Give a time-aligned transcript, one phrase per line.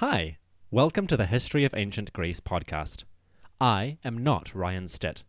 [0.00, 0.38] Hi,
[0.70, 3.02] welcome to the History of Ancient Greece podcast.
[3.60, 5.24] I am not Ryan Stitt.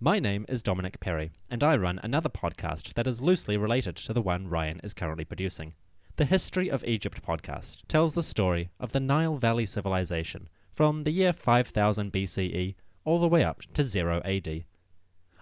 [0.00, 4.12] My name is Dominic Perry, and I run another podcast that is loosely related to
[4.12, 5.72] the one Ryan is currently producing.
[6.16, 11.10] The History of Egypt podcast tells the story of the Nile Valley civilization from the
[11.10, 12.74] year 5000 BCE
[13.06, 14.64] all the way up to 0 AD.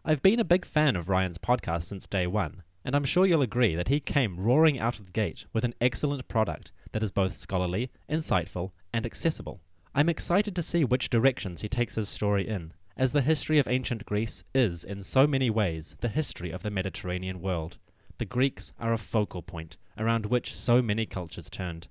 [0.05, 3.43] I've been a big fan of Ryan's podcast since day one, and I'm sure you'll
[3.43, 7.11] agree that he came roaring out of the gate with an excellent product that is
[7.11, 9.61] both scholarly, insightful, and accessible.
[9.95, 13.66] I'm excited to see which directions he takes his story in, as the history of
[13.66, 17.78] ancient Greece is, in so many ways, the history of the Mediterranean world.
[18.19, 21.88] The Greeks are a focal point around which so many cultures turned.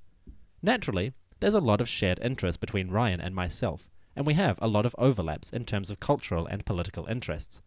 [0.62, 4.68] Naturally, there's a lot of shared interest between Ryan and myself, and we have a
[4.68, 7.62] lot of overlaps in terms of cultural and political interests.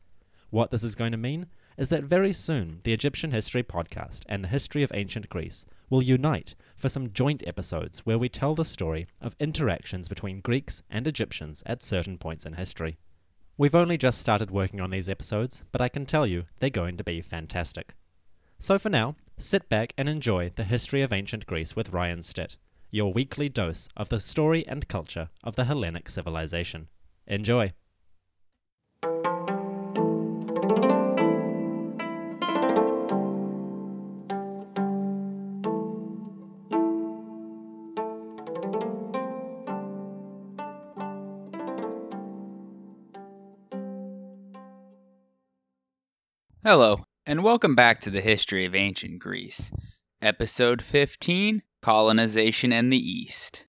[0.50, 1.46] What this is going to mean
[1.78, 6.02] is that very soon the Egyptian History Podcast and the History of Ancient Greece will
[6.02, 11.06] unite for some joint episodes where we tell the story of interactions between Greeks and
[11.06, 12.96] Egyptians at certain points in history.
[13.58, 16.96] We've only just started working on these episodes, but I can tell you they're going
[16.96, 17.92] to be fantastic.
[18.58, 22.56] So for now, sit back and enjoy the history of ancient Greece with Ryan Stitt,
[22.90, 26.88] your weekly dose of the story and culture of the Hellenic civilization.
[27.26, 27.74] Enjoy!
[46.64, 49.72] Hello, and welcome back to the History of Ancient Greece,
[50.20, 53.66] Episode 15 Colonization in the East.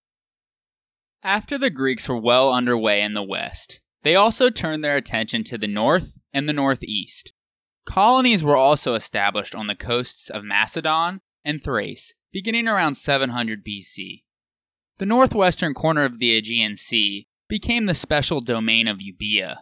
[1.23, 5.57] After the Greeks were well underway in the West, they also turned their attention to
[5.57, 7.33] the north and the northeast.
[7.83, 14.21] Colonies were also established on the coasts of Macedon and Thrace, beginning around 700 BC.
[14.99, 19.61] The northwestern corner of the Aegean Sea became the special domain of Euboea.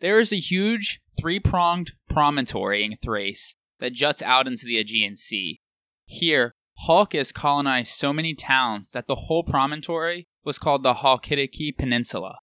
[0.00, 5.16] There is a huge three pronged promontory in Thrace that juts out into the Aegean
[5.16, 5.60] Sea.
[6.06, 6.54] Here,
[6.86, 12.38] Halkis colonized so many towns that the whole promontory was called the Chalkidiki Peninsula.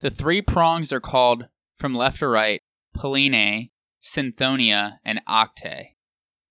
[0.00, 2.60] The three prongs are called, from left to right,
[2.96, 3.70] Pellene,
[4.00, 5.96] Sithonia, and Acte.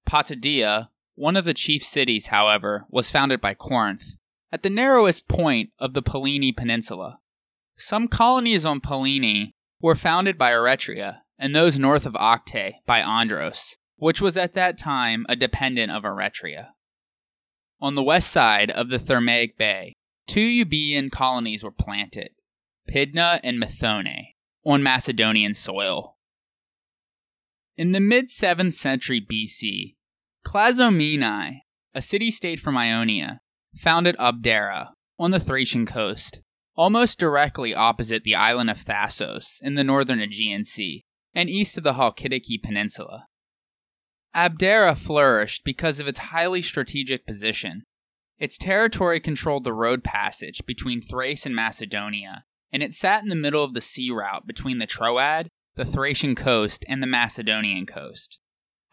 [0.07, 4.17] Potidaea, one of the chief cities, however, was founded by Corinth,
[4.51, 7.19] at the narrowest point of the Pellene Peninsula.
[7.78, 13.78] Some colonies on Pellene were founded by Eretria, and those north of Acte by Andros,
[13.95, 16.69] which was at that time a dependent of Eretria.
[17.81, 19.95] On the west side of the Thermaic Bay,
[20.28, 22.31] two Euboean colonies were planted,
[22.90, 24.34] Pydna and Methone,
[24.66, 26.17] on Macedonian soil.
[27.78, 29.96] In the mid 7th century BC,
[30.46, 31.59] Clazomenae,
[31.94, 33.40] a city state from Ionia,
[33.75, 36.41] founded Abdera on the Thracian coast,
[36.79, 41.03] almost directly opposite the island of Thasos in the northern Aegean Sea
[41.35, 43.25] and east of the Chalkidiki Peninsula.
[44.34, 47.84] Abdera flourished because of its highly strategic position.
[48.38, 53.35] Its territory controlled the road passage between Thrace and Macedonia, and it sat in the
[53.35, 58.40] middle of the sea route between the Troad, the Thracian coast, and the Macedonian coast.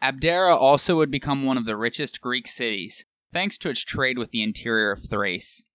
[0.03, 4.31] Abdera also would become one of the richest Greek cities, thanks to its trade with
[4.31, 5.66] the interior of Thrace.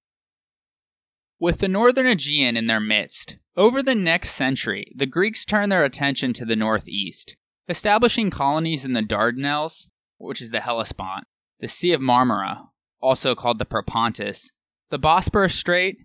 [1.42, 5.82] With the northern Aegean in their midst, over the next century, the Greeks turned their
[5.82, 7.36] attention to the northeast,
[7.68, 11.24] establishing colonies in the Dardanelles, which is the Hellespont,
[11.58, 12.68] the Sea of Marmara,
[13.00, 14.52] also called the Propontis,
[14.90, 15.96] the Bosporus Strait,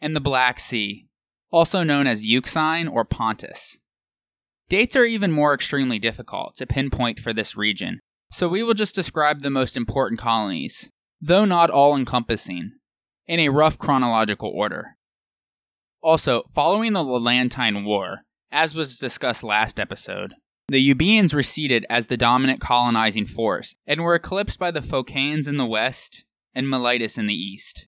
[0.00, 1.08] and the Black Sea,
[1.50, 3.80] also known as Euxine or Pontus.
[4.68, 7.98] Dates are even more extremely difficult to pinpoint for this region,
[8.30, 12.70] so we will just describe the most important colonies, though not all encompassing,
[13.26, 14.96] in a rough chronological order.
[16.02, 18.22] Also, following the Lelantine War,
[18.52, 20.34] as was discussed last episode,
[20.68, 25.56] the Euboeans receded as the dominant colonizing force and were eclipsed by the Phocians in
[25.56, 27.86] the west and Miletus in the east,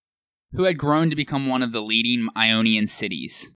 [0.52, 3.52] who had grown to become one of the leading Ionian cities.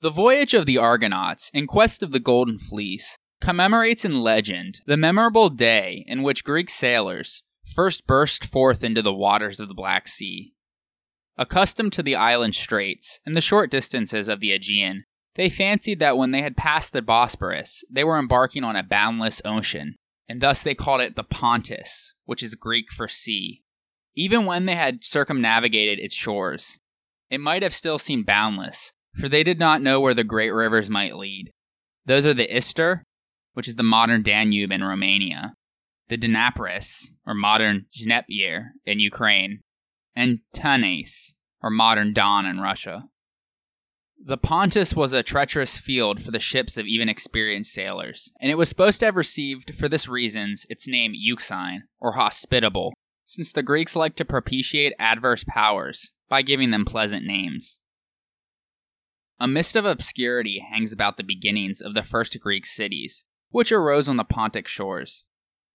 [0.00, 4.96] The voyage of the Argonauts in quest of the Golden Fleece commemorates in legend the
[4.96, 7.42] memorable day in which Greek sailors,
[7.74, 10.54] first burst forth into the waters of the Black Sea.
[11.36, 15.04] Accustomed to the island straits and the short distances of the Aegean,
[15.36, 19.40] they fancied that when they had passed the Bosporus, they were embarking on a boundless
[19.44, 19.94] ocean,
[20.28, 23.62] and thus they called it the Pontus, which is Greek for sea.
[24.16, 26.80] Even when they had circumnavigated its shores,
[27.30, 30.90] it might have still seemed boundless, for they did not know where the great rivers
[30.90, 31.52] might lead.
[32.04, 33.04] Those are the Ister,
[33.52, 35.54] which is the modern Danube in Romania,
[36.08, 39.60] the Dnepris, or modern Dnepr in Ukraine,
[40.16, 43.08] and Tanais, or modern Don in Russia.
[44.20, 48.56] The Pontus was a treacherous field for the ships of even experienced sailors, and it
[48.56, 52.94] was supposed to have received, for this reasons, its name Euxine, or hospitable,
[53.24, 57.80] since the Greeks liked to propitiate adverse powers by giving them pleasant names.
[59.38, 64.08] A mist of obscurity hangs about the beginnings of the first Greek cities, which arose
[64.08, 65.28] on the Pontic shores.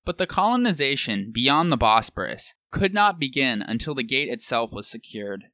[0.06, 5.46] But the colonization beyond the Bosporus could not begin until the gate itself was secured.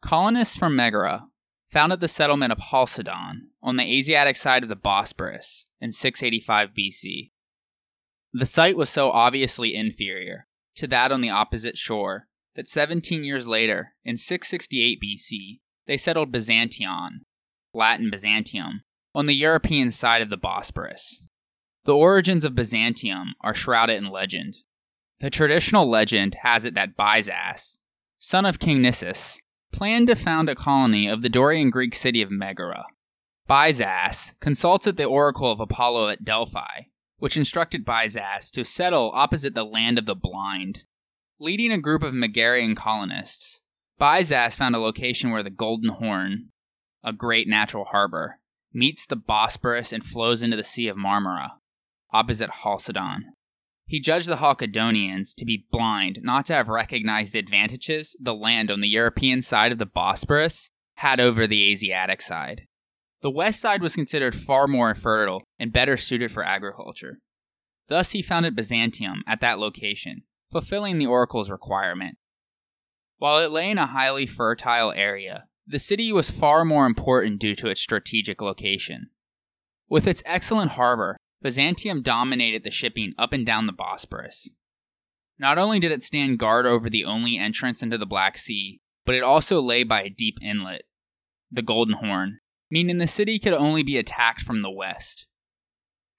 [0.00, 1.26] Colonists from Megara
[1.66, 7.32] founded the settlement of Chalcedon on the Asiatic side of the Bosporus in 685 BC.
[8.32, 10.46] The site was so obviously inferior
[10.76, 16.32] to that on the opposite shore that 17 years later, in 668 BC, they settled
[16.32, 17.24] Byzantion,
[17.74, 18.82] Latin Byzantium,
[19.14, 21.28] on the European side of the Bosporus.
[21.86, 24.56] The origins of Byzantium are shrouded in legend.
[25.20, 27.78] The traditional legend has it that Byzas,
[28.18, 29.40] son of King Nisus,
[29.72, 32.86] planned to found a colony of the Dorian Greek city of Megara.
[33.46, 36.86] Byzas consulted the oracle of Apollo at Delphi,
[37.18, 40.86] which instructed Byzas to settle opposite the land of the blind.
[41.38, 43.62] Leading a group of Megarian colonists,
[44.00, 46.48] Byzas found a location where the Golden Horn,
[47.04, 48.40] a great natural harbor,
[48.74, 51.52] meets the Bosporus and flows into the Sea of Marmara,
[52.12, 53.32] opposite Chalcedon.
[53.86, 58.70] He judged the Chalcedonians to be blind not to have recognized the advantages the land
[58.70, 62.66] on the European side of the Bosporus had over the Asiatic side.
[63.22, 67.18] The west side was considered far more fertile and better suited for agriculture.
[67.88, 72.18] Thus, he founded Byzantium at that location, fulfilling the oracle's requirement.
[73.18, 77.54] While it lay in a highly fertile area, the city was far more important due
[77.56, 79.10] to its strategic location.
[79.88, 84.48] With its excellent harbor, Byzantium dominated the shipping up and down the Bosporus.
[85.38, 89.14] Not only did it stand guard over the only entrance into the Black Sea, but
[89.14, 90.82] it also lay by a deep inlet,
[91.50, 92.40] the Golden Horn,
[92.70, 95.26] meaning the city could only be attacked from the west.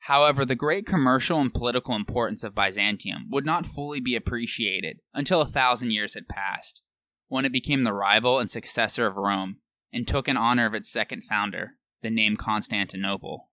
[0.02, 5.42] However, the great commercial and political importance of Byzantium would not fully be appreciated until
[5.42, 6.82] a thousand years had passed,
[7.28, 9.58] when it became the rival and successor of Rome
[9.92, 11.72] and took in honor of its second founder,
[12.04, 13.50] the name Constantinople.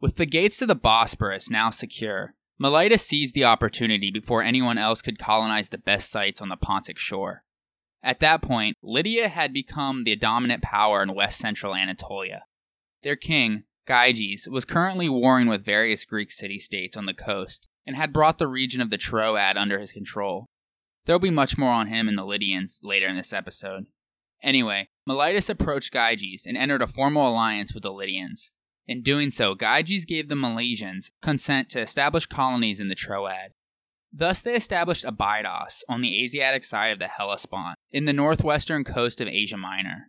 [0.00, 5.02] With the gates to the Bosporus now secure, Miletus seized the opportunity before anyone else
[5.02, 7.44] could colonize the best sites on the Pontic shore.
[8.02, 12.44] At that point, Lydia had become the dominant power in west central Anatolia.
[13.02, 17.94] Their king, Gyges, was currently warring with various Greek city states on the coast and
[17.94, 20.46] had brought the region of the Troad under his control.
[21.04, 23.84] There'll be much more on him and the Lydians later in this episode.
[24.42, 28.52] Anyway, Miletus approached Gyges and entered a formal alliance with the Lydians.
[28.90, 33.52] In doing so, Gyges gave the Milesians consent to establish colonies in the Troad.
[34.12, 39.20] Thus, they established Abydos on the Asiatic side of the Hellespont, in the northwestern coast
[39.20, 40.08] of Asia Minor.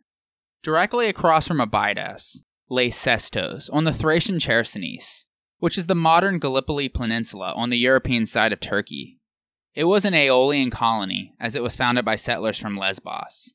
[0.63, 5.27] Directly across from Abydos lay Sestos on the Thracian Chersonese,
[5.59, 9.19] which is the modern Gallipoli Peninsula on the European side of Turkey.
[9.75, 13.53] It was an Aeolian colony, as it was founded by settlers from Lesbos.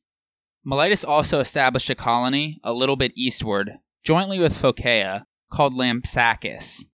[0.62, 6.84] Miletus also established a colony a little bit eastward jointly with Phocaea, called Lampsacus.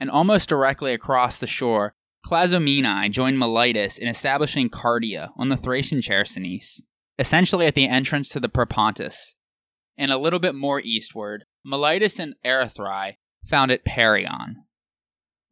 [0.00, 1.94] And almost directly across the shore,
[2.24, 6.80] Clazomenae joined Miletus in establishing Cardia on the Thracian Chersonese,
[7.18, 9.34] essentially at the entrance to the Propontis.
[9.98, 14.54] And a little bit more eastward, Miletus and Erythrae founded Parion.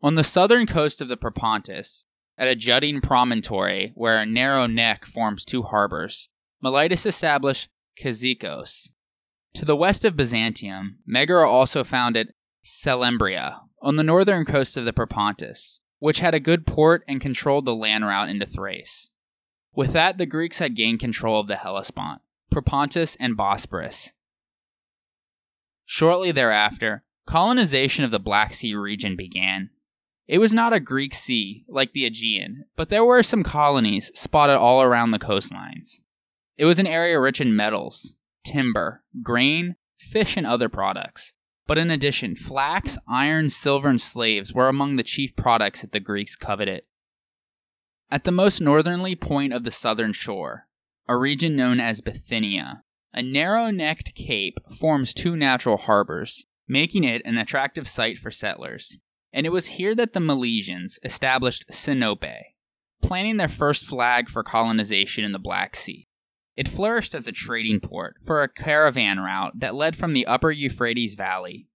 [0.03, 2.07] On the southern coast of the Propontis,
[2.39, 6.31] at a jutting promontory where a narrow neck forms two harbors,
[6.63, 7.69] Miletus established
[8.01, 8.94] Cyzicus,
[9.55, 14.93] to the west of Byzantium, Megara also founded Selymbria on the northern coast of the
[14.93, 19.11] Propontis, which had a good port and controlled the land route into Thrace.
[19.75, 24.13] With that, the Greeks had gained control of the Hellespont, Propontis, and Bosporus.
[25.85, 29.71] Shortly thereafter, colonization of the Black Sea region began.
[30.27, 34.57] It was not a Greek sea like the Aegean, but there were some colonies spotted
[34.57, 36.01] all around the coastlines.
[36.57, 38.14] It was an area rich in metals,
[38.45, 41.35] timber, grain, fish, and other products.
[41.67, 46.01] But in addition, flax, iron, silver, and slaves were among the chief products that the
[46.01, 46.83] Greeks coveted.
[48.11, 50.69] At the most northerly point of the southern shore,
[51.09, 52.83] a region known as Bithynia,
[53.13, 58.99] a narrow necked cape forms two natural harbors, making it an attractive site for settlers.
[59.33, 62.43] And it was here that the Milesians established Sinope,
[63.03, 66.09] planting their first flag for colonization in the Black Sea.
[66.57, 70.51] It flourished as a trading port for a caravan route that led from the upper
[70.51, 71.67] Euphrates Valley.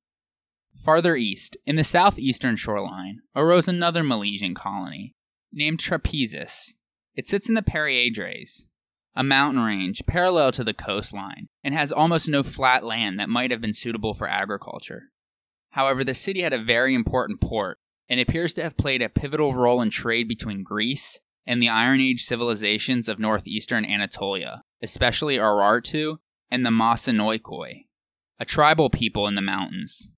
[0.74, 5.16] Farther east, in the southeastern shoreline, arose another Milesian colony,
[5.52, 6.76] named Trapezus.
[7.16, 8.68] It sits in the Paryadres,
[9.16, 13.52] a mountain range parallel to the coastline, and has almost no flat land that might
[13.52, 15.10] have been suitable for agriculture.
[15.72, 19.54] However, the city had a very important port and appears to have played a pivotal
[19.54, 26.18] role in trade between Greece and the Iron Age civilizations of northeastern Anatolia, especially Urartu
[26.50, 27.86] and the Masanoikoi,
[28.40, 30.14] a tribal people in the mountains.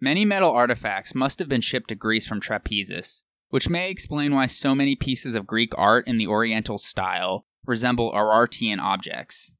[0.00, 4.46] Many metal artifacts must have been shipped to Greece from Trapezus, which may explain why
[4.46, 9.54] so many pieces of Greek art in the Oriental style resemble Urartian objects.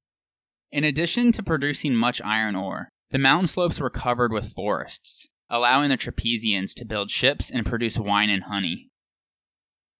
[0.73, 5.91] In addition to producing much iron ore, the mountain slopes were covered with forests, allowing
[5.91, 8.89] the Trapezians to build ships and produce wine and honey.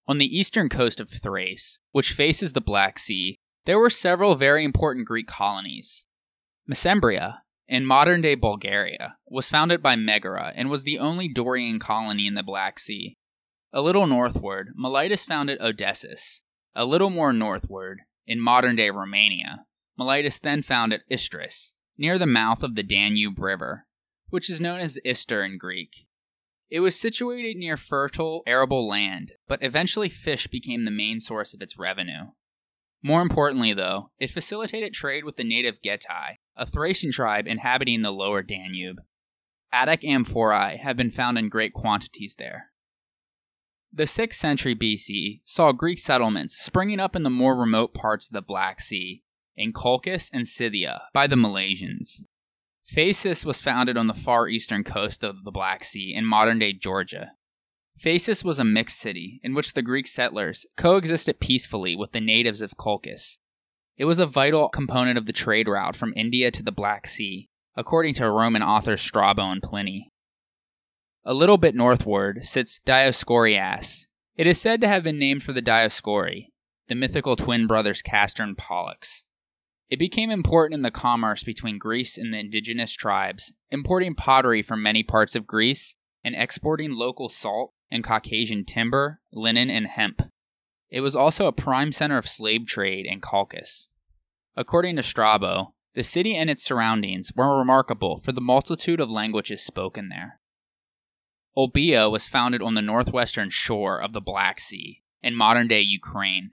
[0.09, 4.65] On the eastern coast of Thrace, which faces the Black Sea, there were several very
[4.65, 6.07] important Greek colonies.
[6.69, 7.39] Mesembria,
[7.69, 12.35] in modern day Bulgaria, was founded by Megara and was the only Dorian colony in
[12.35, 13.17] the Black Sea.
[13.73, 16.43] A little northward, Miletus founded Odessus.
[16.75, 19.65] A little more northward, in modern day Romania,
[19.99, 23.87] Miletus then founded Istris, near the mouth of the Danube River,
[24.31, 26.07] which is known as Ister in Greek.
[26.71, 31.61] It was situated near fertile, arable land, but eventually fish became the main source of
[31.61, 32.29] its revenue.
[33.03, 38.13] More importantly, though, it facilitated trade with the native Getae, a Thracian tribe inhabiting the
[38.13, 39.01] lower Danube.
[39.73, 42.71] Attic amphorae have been found in great quantities there.
[43.93, 48.33] The 6th century BC saw Greek settlements springing up in the more remote parts of
[48.33, 49.23] the Black Sea,
[49.57, 52.23] in Colchis and Scythia, by the Milesians.
[52.85, 56.73] Phasis was founded on the far eastern coast of the Black Sea in modern day
[56.73, 57.33] Georgia.
[57.97, 62.61] Phasis was a mixed city in which the Greek settlers coexisted peacefully with the natives
[62.61, 63.39] of Colchis.
[63.97, 67.49] It was a vital component of the trade route from India to the Black Sea,
[67.77, 70.09] according to Roman authors Strabo and Pliny.
[71.25, 74.09] A little bit northward sits Dioscurias.
[74.37, 76.47] It is said to have been named for the Dioscuri,
[76.89, 79.25] the mythical twin brothers Castor and Pollux.
[79.91, 84.83] It became important in the commerce between Greece and the indigenous tribes, importing pottery from
[84.83, 85.95] many parts of Greece
[86.25, 90.23] and exporting local salt and Caucasian timber, linen, and hemp.
[90.91, 93.89] It was also a prime center of slave trade in Colchis.
[94.57, 99.63] According to Strabo, the city and its surroundings were remarkable for the multitude of languages
[99.63, 100.41] spoken there.
[101.57, 106.51] Olbia was founded on the northwestern shore of the Black Sea, in modern day Ukraine,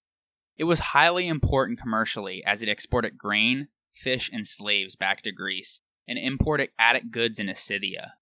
[0.60, 5.80] it was highly important commercially as it exported grain, fish, and slaves back to Greece
[6.06, 8.16] and imported Attic goods into Scythia.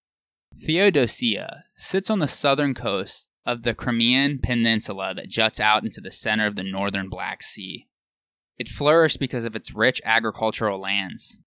[0.56, 6.10] Theodosia sits on the southern coast of the Crimean Peninsula that juts out into the
[6.10, 7.88] center of the northern Black Sea.
[8.58, 11.40] It flourished because of its rich agricultural lands.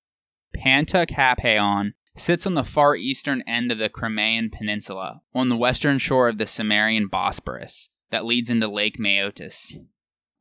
[0.55, 5.98] Panta Pantikapaion sits on the far eastern end of the Crimean Peninsula, on the western
[5.98, 9.77] shore of the Cimmerian Bosporus that leads into Lake Maeotis.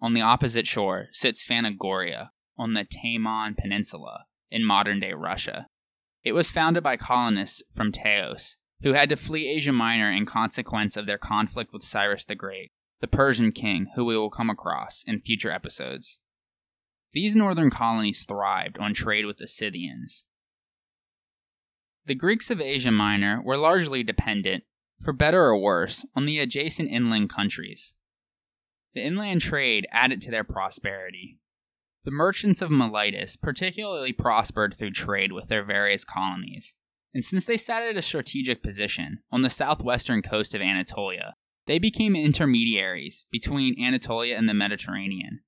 [0.00, 5.68] On the opposite shore sits Phanagoria on the Taman Peninsula in modern day Russia.
[6.22, 10.96] It was founded by colonists from Teos, who had to flee Asia Minor in consequence
[10.96, 15.02] of their conflict with Cyrus the Great, the Persian king who we will come across
[15.06, 16.20] in future episodes.
[17.12, 20.26] These northern colonies thrived on trade with the Scythians.
[22.06, 24.64] The Greeks of Asia Minor were largely dependent,
[25.02, 27.94] for better or worse, on the adjacent inland countries.
[28.94, 31.39] The inland trade added to their prosperity.
[32.04, 36.74] The merchants of Miletus particularly prospered through trade with their various colonies,
[37.12, 41.34] and since they sat at a strategic position on the southwestern coast of Anatolia,
[41.66, 45.40] they became intermediaries between Anatolia and the Mediterranean.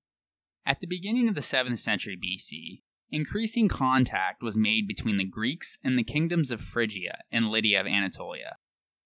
[0.66, 5.78] At the beginning of the 7th century BC, increasing contact was made between the Greeks
[5.82, 8.56] and the kingdoms of Phrygia and Lydia of Anatolia.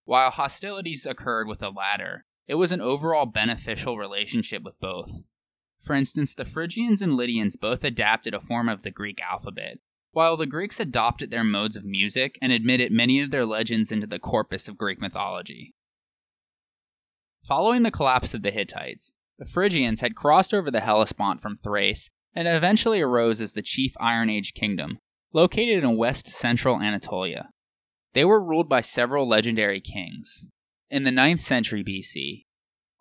[0.05, 5.23] While hostilities occurred with the latter, it was an overall beneficial relationship with both.
[5.81, 9.79] For instance, the Phrygians and Lydians both adapted a form of the Greek alphabet,
[10.13, 14.07] while the Greeks adopted their modes of music and admitted many of their legends into
[14.07, 15.75] the corpus of Greek mythology.
[17.45, 22.09] Following the collapse of the Hittites, the Phrygians had crossed over the Hellespont from Thrace
[22.35, 24.99] and eventually arose as the chief Iron Age kingdom,
[25.33, 27.51] located in west central Anatolia.
[28.15, 30.49] They were ruled by several legendary kings,
[30.91, 32.46] in the 9th century BC,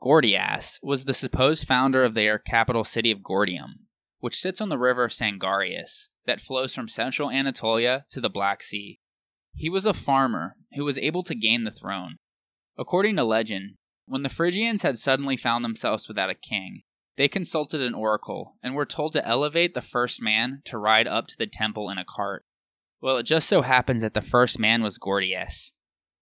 [0.01, 3.85] Gordias was the supposed founder of their capital city of Gordium,
[4.19, 8.99] which sits on the river Sangarius that flows from central Anatolia to the Black Sea.
[9.53, 12.17] He was a farmer who was able to gain the throne.
[12.77, 13.75] According to legend,
[14.05, 16.81] when the Phrygians had suddenly found themselves without a king,
[17.17, 21.27] they consulted an oracle and were told to elevate the first man to ride up
[21.27, 22.45] to the temple in a cart.
[23.01, 25.74] Well, it just so happens that the first man was Gordias,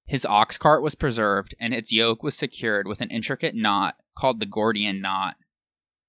[0.05, 4.39] his ox cart was preserved, and its yoke was secured with an intricate knot called
[4.39, 5.35] the Gordian knot.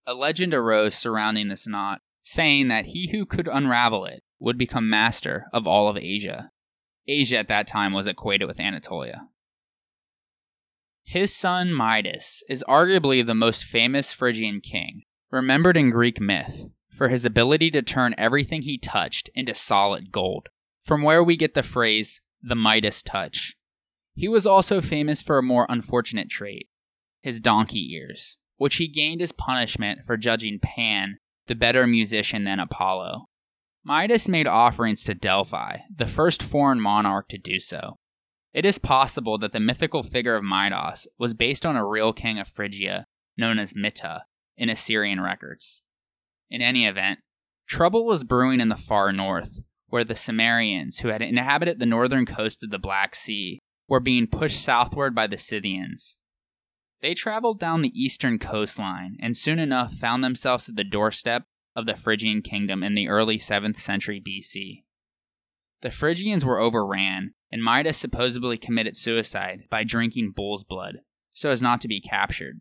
[0.07, 4.91] A legend arose surrounding this knot, saying that he who could unravel it would become
[4.91, 6.51] master of all of Asia.
[7.07, 9.29] Asia at that time was equated with Anatolia.
[11.05, 17.09] His son Midas is arguably the most famous Phrygian king, remembered in Greek myth for
[17.09, 20.49] his ability to turn everything he touched into solid gold,
[20.83, 23.57] from where we get the phrase the Midas touch.
[24.15, 26.69] He was also famous for a more unfortunate trait
[27.25, 31.17] his donkey ears, which he gained as punishment for judging Pan,
[31.47, 33.25] the better musician than Apollo.
[33.83, 37.97] Midas made offerings to Delphi, the first foreign monarch to do so.
[38.53, 42.39] It is possible that the mythical figure of Midas was based on a real king
[42.39, 43.07] of Phrygia
[43.39, 44.25] known as Mitta
[44.57, 45.83] in Assyrian records.
[46.51, 47.21] In any event,
[47.67, 52.27] trouble was brewing in the far north, where the Cimmerians, who had inhabited the northern
[52.27, 56.19] coast of the Black Sea, were being pushed southward by the Scythians.
[57.01, 61.45] They traveled down the eastern coastline and soon enough found themselves at the doorstep
[61.77, 64.85] of the Phrygian kingdom in the early 7th century BC.
[65.83, 71.01] The Phrygians were overran, and Midas supposedly committed suicide by drinking bull's blood
[71.35, 72.61] so as not to be captured.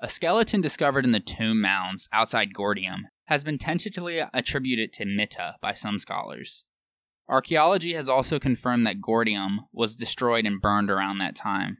[0.00, 5.56] A skeleton discovered in the tomb mounds outside Gordium has been tentatively attributed to Mitta
[5.60, 6.64] by some scholars.
[7.28, 11.78] Archaeology has also confirmed that Gordium was destroyed and burned around that time.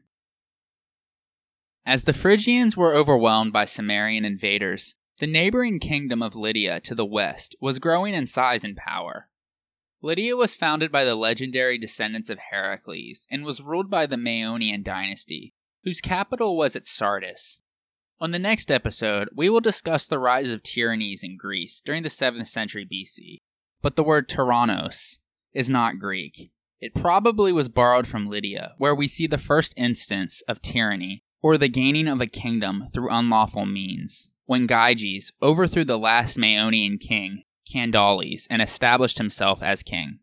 [1.85, 7.05] As the Phrygians were overwhelmed by Cimmerian invaders, the neighboring kingdom of Lydia to the
[7.05, 9.27] west was growing in size and power.
[10.01, 14.83] Lydia was founded by the legendary descendants of Heracles and was ruled by the Maeonian
[14.83, 15.53] dynasty,
[15.83, 17.59] whose capital was at Sardis.
[18.21, 22.09] On the next episode, we will discuss the rise of tyrannies in Greece during the
[22.09, 23.37] 7th century BC.
[23.81, 25.19] But the word tyrannos
[25.53, 26.51] is not Greek.
[26.79, 31.57] It probably was borrowed from Lydia, where we see the first instance of tyranny, or
[31.57, 37.43] the gaining of a kingdom through unlawful means, when Gyges overthrew the last Maeonian king,
[37.71, 40.19] Candaules, and established himself as king.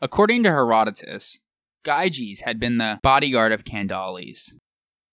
[0.00, 1.40] According to Herodotus,
[1.84, 4.52] Gyges had been the bodyguard of Candaules,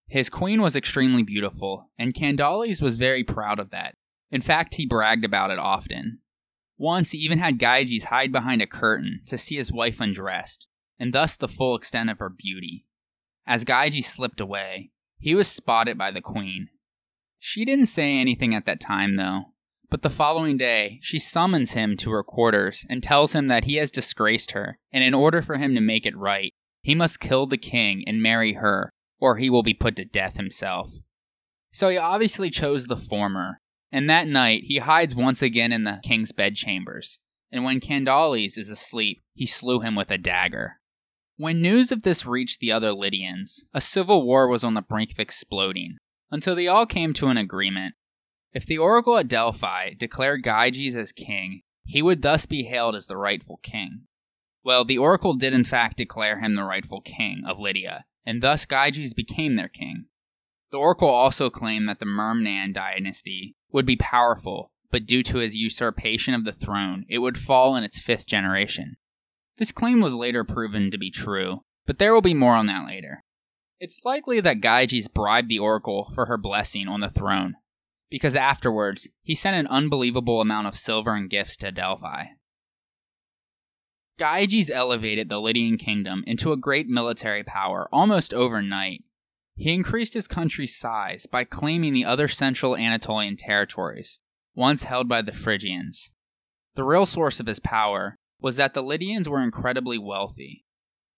[0.07, 3.95] his queen was extremely beautiful, and Candaules was very proud of that.
[4.31, 6.19] In fact, he bragged about it often.
[6.77, 10.67] Once he even had Gyges hide behind a curtain to see his wife undressed,
[10.99, 12.85] and thus the full extent of her beauty.
[13.45, 16.69] As Gyges slipped away, he was spotted by the queen.
[17.39, 19.53] She didn't say anything at that time, though,
[19.89, 23.75] but the following day, she summons him to her quarters and tells him that he
[23.75, 27.45] has disgraced her, and in order for him to make it right, he must kill
[27.45, 30.89] the king and marry her or he will be put to death himself.
[31.71, 33.59] So he obviously chose the former,
[33.95, 38.69] and that night he hides once again in the king's bedchambers, and when Candaules is
[38.69, 40.81] asleep, he slew him with a dagger.
[41.37, 45.13] When news of this reached the other Lydians, a civil war was on the brink
[45.13, 45.95] of exploding,
[46.29, 47.95] until they all came to an agreement.
[48.51, 53.07] If the oracle at Delphi declared Gyges as king, he would thus be hailed as
[53.07, 54.07] the rightful king.
[54.61, 58.65] Well, the oracle did in fact declare him the rightful king of Lydia, and thus
[58.65, 60.07] Gyges became their king.
[60.71, 65.57] The oracle also claimed that the Mermnad dynasty would be powerful, but due to his
[65.57, 68.95] usurpation of the throne, it would fall in its fifth generation.
[69.57, 72.87] This claim was later proven to be true, but there will be more on that
[72.87, 73.25] later.
[73.77, 77.55] It's likely that Gyges bribed the oracle for her blessing on the throne,
[78.09, 82.27] because afterwards he sent an unbelievable amount of silver and gifts to Delphi.
[84.17, 89.03] Gyges elevated the Lydian kingdom into a great military power almost overnight.
[89.55, 94.19] He increased his country's size by claiming the other central Anatolian territories,
[94.53, 96.11] once held by the Phrygians.
[96.75, 100.65] The real source of his power was that the Lydians were incredibly wealthy.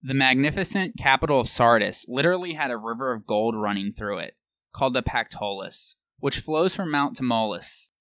[0.04, 4.36] The magnificent capital of Sardis literally had a river of gold running through it,
[4.72, 7.92] called the Pactolus, which flows from Mount Tmolus.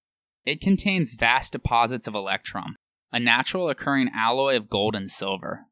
[0.44, 2.76] It contains vast deposits of electrum,
[3.10, 5.66] a natural occurring alloy of gold and silver.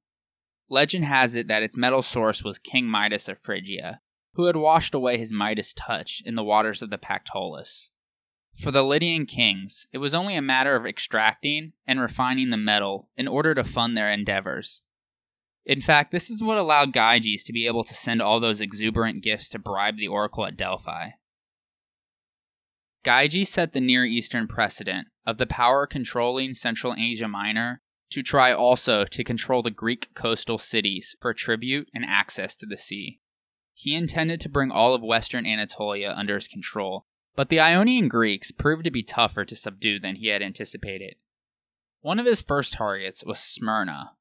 [0.70, 4.00] Legend has it that its metal source was King Midas of Phrygia,
[4.34, 7.90] who had washed away his Midas touch in the waters of the Pactolus.
[8.54, 13.08] For the Lydian kings, it was only a matter of extracting and refining the metal
[13.16, 14.82] in order to fund their endeavors.
[15.66, 19.22] In fact, this is what allowed Gyges to be able to send all those exuberant
[19.22, 21.10] gifts to bribe the oracle at Delphi.
[23.04, 28.52] Gyges set the Near Eastern precedent of the power controlling Central Asia Minor to try
[28.52, 33.20] also to control the Greek coastal cities for tribute and access to the sea.
[33.74, 38.52] He intended to bring all of western Anatolia under his control, but the Ionian Greeks
[38.52, 41.16] proved to be tougher to subdue than he had anticipated.
[42.00, 44.12] One of his first targets was Smyrna,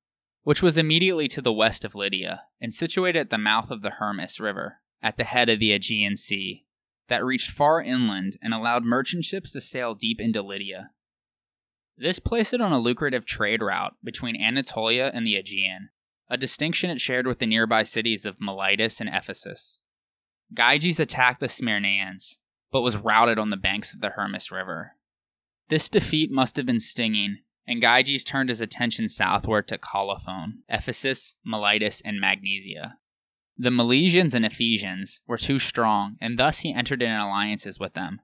[0.42, 3.92] which was immediately to the west of Lydia and situated at the mouth of the
[3.92, 6.66] Hermus River, at the head of the Aegean Sea
[7.08, 10.92] that reached far inland and allowed merchant ships to sail deep into Lydia.
[11.98, 15.90] This placed it on a lucrative trade route between Anatolia and the Aegean,
[16.30, 19.84] a distinction it shared with the nearby cities of Miletus and Ephesus.
[20.54, 22.40] Gyges attacked the Smyrnaeans,
[22.72, 24.96] but was routed on the banks of the Hermus River.
[25.70, 31.36] This defeat must have been stinging, and Gyges turned his attention southward to Colophon, Ephesus,
[31.44, 32.98] Miletus, and Magnesia.
[33.58, 38.22] The Milesians and Ephesians were too strong, and thus he entered into alliances with them.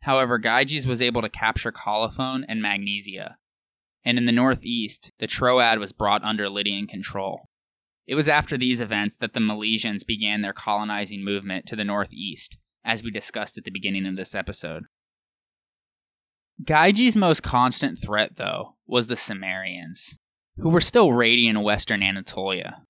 [0.00, 3.38] However, Gyges was able to capture Colophon and Magnesia,
[4.06, 7.48] and in the northeast, the Troad was brought under Lydian control.
[8.06, 12.56] It was after these events that the Milesians began their colonizing movement to the northeast,
[12.84, 14.84] as we discussed at the beginning of this episode.
[16.62, 20.16] Gyges' most constant threat, though, was the Cimmerians,
[20.58, 22.82] who were still raiding in western Anatolia.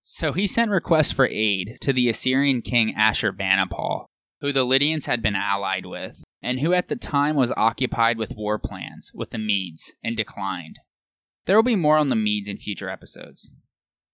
[0.00, 4.06] So he sent requests for aid to the Assyrian king Ashurbanipal,
[4.40, 8.36] who the Lydians had been allied with, and who at the time was occupied with
[8.36, 10.78] war plans with the Medes and declined.
[11.46, 13.54] There will be more on the Medes in future episodes.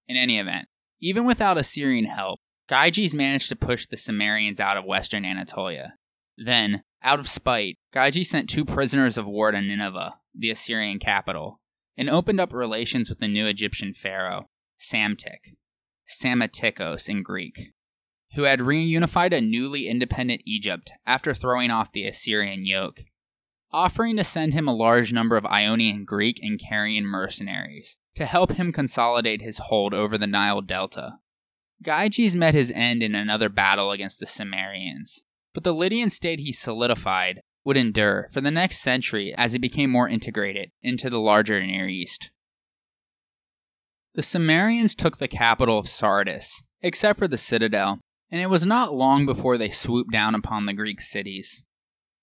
[0.07, 0.69] In any event,
[1.03, 2.39] even without Assyrian help,
[2.71, 5.95] Gyges managed to push the Cimmerians out of western Anatolia.
[6.37, 11.61] Then, out of spite, Gyges sent two prisoners of war to Nineveh, the Assyrian capital,
[11.97, 14.47] and opened up relations with the new Egyptian pharaoh,
[14.79, 15.57] Psamtik,
[16.09, 17.73] Psammatikos in Greek
[18.35, 23.01] who had reunified a newly independent Egypt after throwing off the Assyrian yoke,
[23.73, 28.53] offering to send him a large number of Ionian Greek and Carian mercenaries to help
[28.53, 31.19] him consolidate his hold over the Nile Delta.
[31.83, 35.23] Gyges met his end in another battle against the Cimmerians,
[35.55, 39.91] but the Lydian state he solidified would endure for the next century as it became
[39.91, 42.31] more integrated into the larger Near East.
[44.15, 48.95] The Cimmerians took the capital of Sardis, except for the citadel, and it was not
[48.95, 51.65] long before they swooped down upon the Greek cities.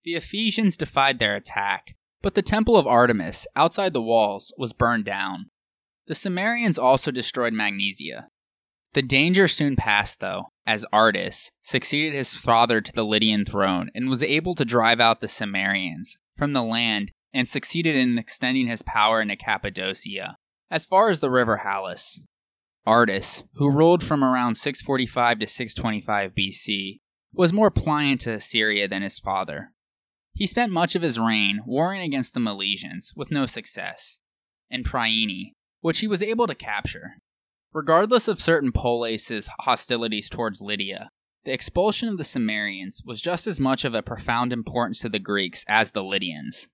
[0.03, 5.05] The Ephesians defied their attack, but the temple of Artemis, outside the walls, was burned
[5.05, 5.49] down.
[6.07, 8.29] The Cimmerians also destroyed Magnesia.
[8.93, 14.09] The danger soon passed, though, as Ardys succeeded his father to the Lydian throne and
[14.09, 18.81] was able to drive out the Cimmerians from the land and succeeded in extending his
[18.81, 20.37] power into Cappadocia,
[20.71, 22.25] as far as the river Halys.
[22.87, 26.99] Ardys, who ruled from around 645 to 625 BC,
[27.33, 29.73] was more pliant to Assyria than his father.
[30.33, 34.21] He spent much of his reign warring against the Milesians, with no success,
[34.71, 37.17] and Priene, which he was able to capture.
[37.73, 41.09] Regardless of certain poleis' hostilities towards Lydia,
[41.43, 45.19] the expulsion of the Cimmerians was just as much of a profound importance to the
[45.19, 46.69] Greeks as the Lydians.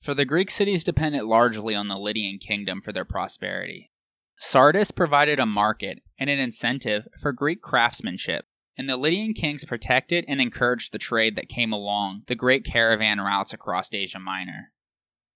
[0.00, 3.92] For the Greek cities depended largely on the Lydian kingdom for their prosperity.
[4.36, 10.24] Sardis provided a market and an incentive for Greek craftsmanship, and the Lydian kings protected
[10.26, 14.72] and encouraged the trade that came along the great caravan routes across Asia Minor.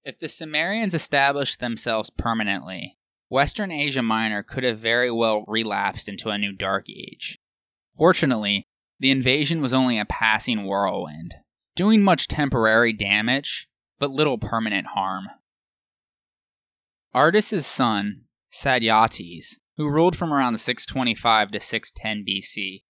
[0.05, 2.97] If the Cimmerians established themselves permanently,
[3.29, 7.39] Western Asia Minor could have very well relapsed into a new Dark Age.
[7.93, 8.67] Fortunately,
[8.99, 11.35] the invasion was only a passing whirlwind,
[11.77, 15.29] doing much temporary damage, but little permanent harm.
[17.15, 22.83] Ardys's son, Sadyates, who ruled from around 625 to 610 BC,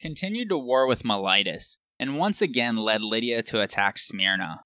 [0.00, 4.64] continued to war with Miletus and once again led Lydia to attack Smyrna.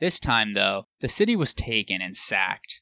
[0.00, 2.80] This time, though, the city was taken and sacked.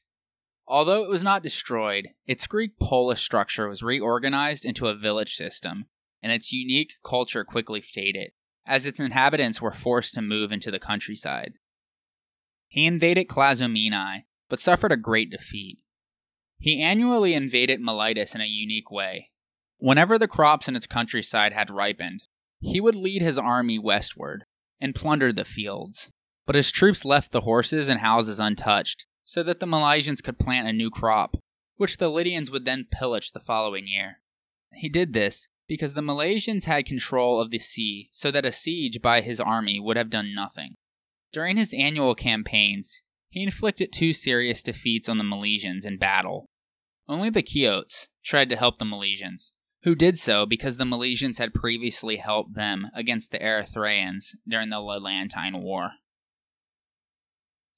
[0.67, 5.85] Although it was not destroyed, its Greek polis structure was reorganized into a village system,
[6.21, 8.31] and its unique culture quickly faded,
[8.65, 11.53] as its inhabitants were forced to move into the countryside.
[12.67, 15.79] He invaded Clazomenae, but suffered a great defeat.
[16.63, 19.31] He annually invaded Miletus in a unique way.
[19.79, 22.23] Whenever the crops in its countryside had ripened,
[22.61, 24.45] he would lead his army westward
[24.79, 26.09] and plunder the fields.
[26.45, 30.69] But his troops left the horses and houses untouched, so that the Milesians could plant
[30.69, 31.35] a new crop,
[31.75, 34.21] which the Lydians would then pillage the following year.
[34.73, 39.01] He did this because the Milesians had control of the sea, so that a siege
[39.01, 40.75] by his army would have done nothing.
[41.33, 46.45] During his annual campaigns, he inflicted two serious defeats on the Milesians in battle,
[47.07, 51.53] only the Chiotes tried to help the Milesians, who did so because the Milesians had
[51.53, 55.91] previously helped them against the Erythraeans during the Lelantine War.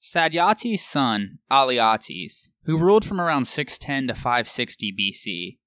[0.00, 5.58] Sadyati's son, Alyattes, who ruled from around 610 to 560 BC,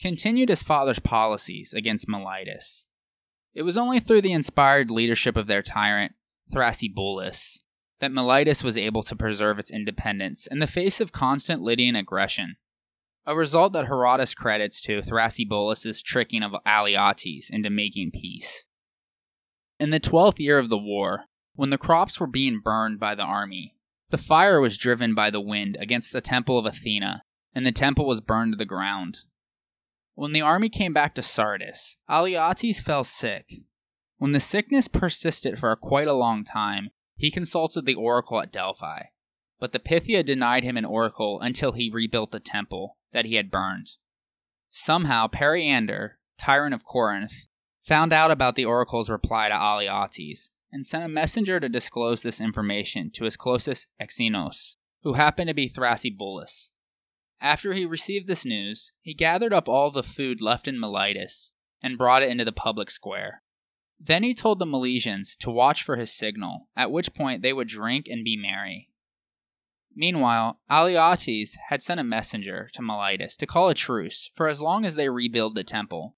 [0.00, 2.88] continued his father's policies against Miletus.
[3.52, 6.12] It was only through the inspired leadership of their tyrant,
[6.54, 7.64] Thrasybulus,
[7.98, 12.56] that Miletus was able to preserve its independence in the face of constant Lydian aggression
[13.26, 18.64] a result that Herodotus credits to Thrasybulus' tricking of Alyattes into making peace.
[19.78, 23.22] In the twelfth year of the war, when the crops were being burned by the
[23.22, 23.74] army,
[24.10, 27.22] The fire was driven by the wind against the temple of Athena,
[27.54, 29.20] and the temple was burned to the ground.
[30.14, 33.62] When the army came back to Sardis, Alyattes fell sick.
[34.18, 39.04] When the sickness persisted for quite a long time, he consulted the oracle at Delphi,
[39.60, 43.50] but the Pythia denied him an oracle until he rebuilt the temple that he had
[43.50, 43.96] burned.
[44.70, 47.46] Somehow, Periander, tyrant of Corinth,
[47.80, 52.40] found out about the oracle's reply to Alyattes and sent a messenger to disclose this
[52.40, 56.72] information to his closest Exenos, who happened to be Thrasybulus.
[57.40, 61.98] After he received this news, he gathered up all the food left in Miletus and
[61.98, 63.42] brought it into the public square.
[63.98, 67.68] Then he told the Milesians to watch for his signal, at which point they would
[67.68, 68.89] drink and be merry.
[69.94, 74.84] Meanwhile, Alyattes had sent a messenger to Miletus to call a truce for as long
[74.84, 76.16] as they rebuild the temple.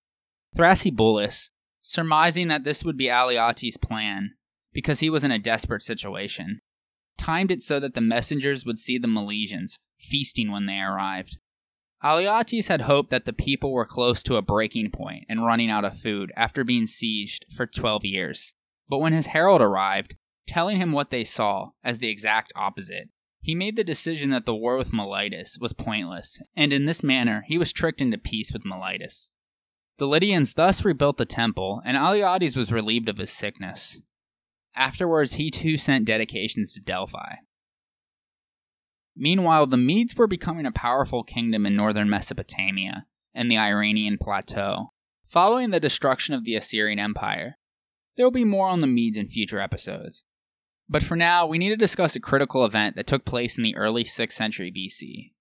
[0.57, 4.33] Thrasybulus, surmising that this would be Alyattes' plan,
[4.73, 6.61] because he was in a desperate situation,
[7.17, 11.39] timed it so that the messengers would see the Milesians feasting when they arrived.
[12.03, 15.85] Alyattes had hoped that the people were close to a breaking point and running out
[15.85, 18.55] of food after being sieged for 12 years.
[18.89, 23.09] But when his herald arrived, telling him what they saw as the exact opposite,
[23.43, 27.45] he made the decision that the war with Miletus was pointless, and in this manner
[27.49, 29.33] he was tricked into peace with Miletus.
[29.99, 34.01] The Lydians thus rebuilt the temple, and Alyattes was relieved of his sickness.
[34.75, 37.35] Afterwards, he too sent dedications to Delphi.
[39.15, 44.93] Meanwhile, the Medes were becoming a powerful kingdom in northern Mesopotamia and the Iranian plateau,
[45.27, 47.59] following the destruction of the Assyrian Empire.
[48.17, 50.25] There will be more on the Medes in future episodes.
[50.93, 53.75] But for now, we need to discuss a critical event that took place in the
[53.77, 55.33] early 6th century BC.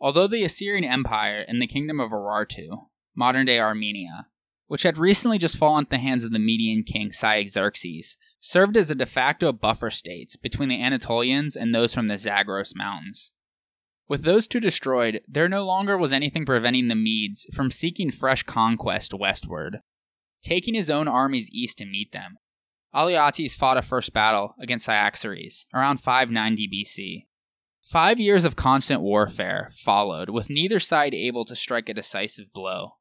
[0.00, 4.28] Although the Assyrian Empire and the kingdom of Urartu, modern day Armenia,
[4.66, 8.90] which had recently just fallen into the hands of the Median king Cyaxares, served as
[8.90, 13.32] a de facto buffer states between the Anatolians and those from the Zagros Mountains.
[14.08, 18.42] With those two destroyed, there no longer was anything preventing the Medes from seeking fresh
[18.42, 19.80] conquest westward,
[20.42, 22.38] taking his own armies east to meet them.
[22.94, 27.26] Alyattes fought a first battle against Cyaxares around 590 BC.
[27.82, 32.96] Five years of constant warfare followed, with neither side able to strike a decisive blow.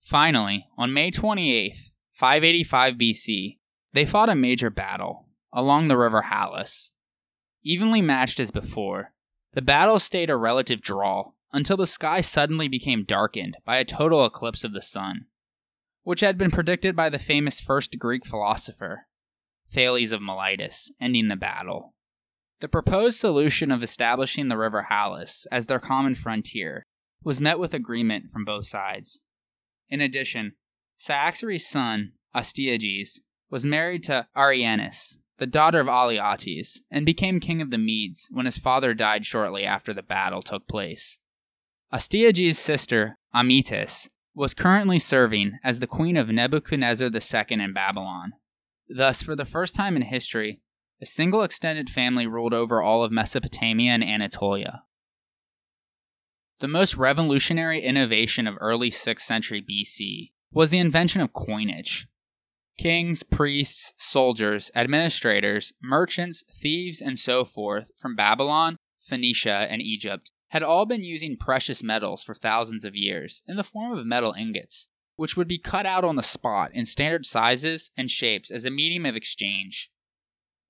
[0.00, 1.74] Finally, on May 28,
[2.12, 3.58] 585 BC,
[3.92, 6.92] they fought a major battle along the river Halys.
[7.64, 9.12] Evenly matched as before,
[9.54, 14.24] the battle stayed a relative draw until the sky suddenly became darkened by a total
[14.24, 15.26] eclipse of the sun,
[16.06, 19.08] which had been predicted by the famous first Greek philosopher,
[19.68, 21.94] Thales of Miletus, ending the battle.
[22.60, 26.86] The proposed solution of establishing the river Halys as their common frontier
[27.24, 29.22] was met with agreement from both sides.
[29.88, 30.52] In addition,
[30.96, 37.72] Cyaxares' son, Astyages, was married to Aryenis, the daughter of Alyattes, and became king of
[37.72, 41.18] the Medes when his father died shortly after the battle took place.
[41.92, 48.32] Astyages' sister, Amytis, was currently serving as the queen of Nebuchadnezzar II in Babylon.
[48.86, 50.60] Thus, for the first time in history,
[51.00, 54.82] a single extended family ruled over all of Mesopotamia and Anatolia.
[56.60, 62.06] The most revolutionary innovation of early 6th century BC was the invention of coinage.
[62.78, 70.62] Kings, priests, soldiers, administrators, merchants, thieves, and so forth from Babylon, Phoenicia, and Egypt had
[70.62, 74.88] all been using precious metals for thousands of years in the form of metal ingots,
[75.16, 78.70] which would be cut out on the spot in standard sizes and shapes as a
[78.70, 79.90] medium of exchange.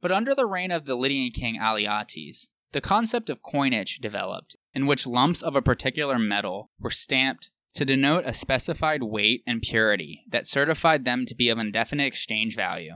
[0.02, 4.88] But under the reign of the Lydian king Alyattes, the concept of coinage developed, in
[4.88, 10.24] which lumps of a particular metal were stamped to denote a specified weight and purity
[10.28, 12.94] that certified them to be of indefinite exchange value.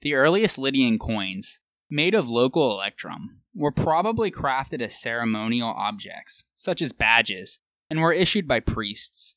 [0.00, 1.60] The earliest Lydian coins,
[1.94, 8.12] made of local electrum, were probably crafted as ceremonial objects, such as badges, and were
[8.12, 9.36] issued by priests.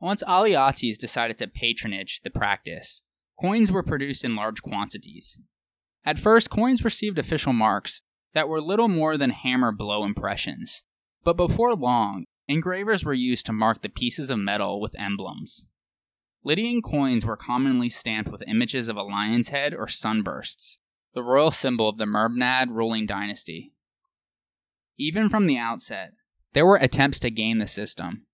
[0.00, 3.04] Once Alyattes decided to patronage the practice,
[3.38, 5.40] coins were produced in large quantities.
[6.04, 8.02] At first, coins received official marks
[8.34, 10.82] that were little more than hammer blow impressions.
[11.22, 15.68] But before long, engravers were used to mark the pieces of metal with emblems.
[16.42, 20.78] Lydian coins were commonly stamped with images of a lion's head or sunbursts,
[21.16, 23.72] the royal symbol of the Mermnad ruling dynasty.
[24.98, 26.12] Even from the outset,
[26.52, 28.26] there were attempts to game the system.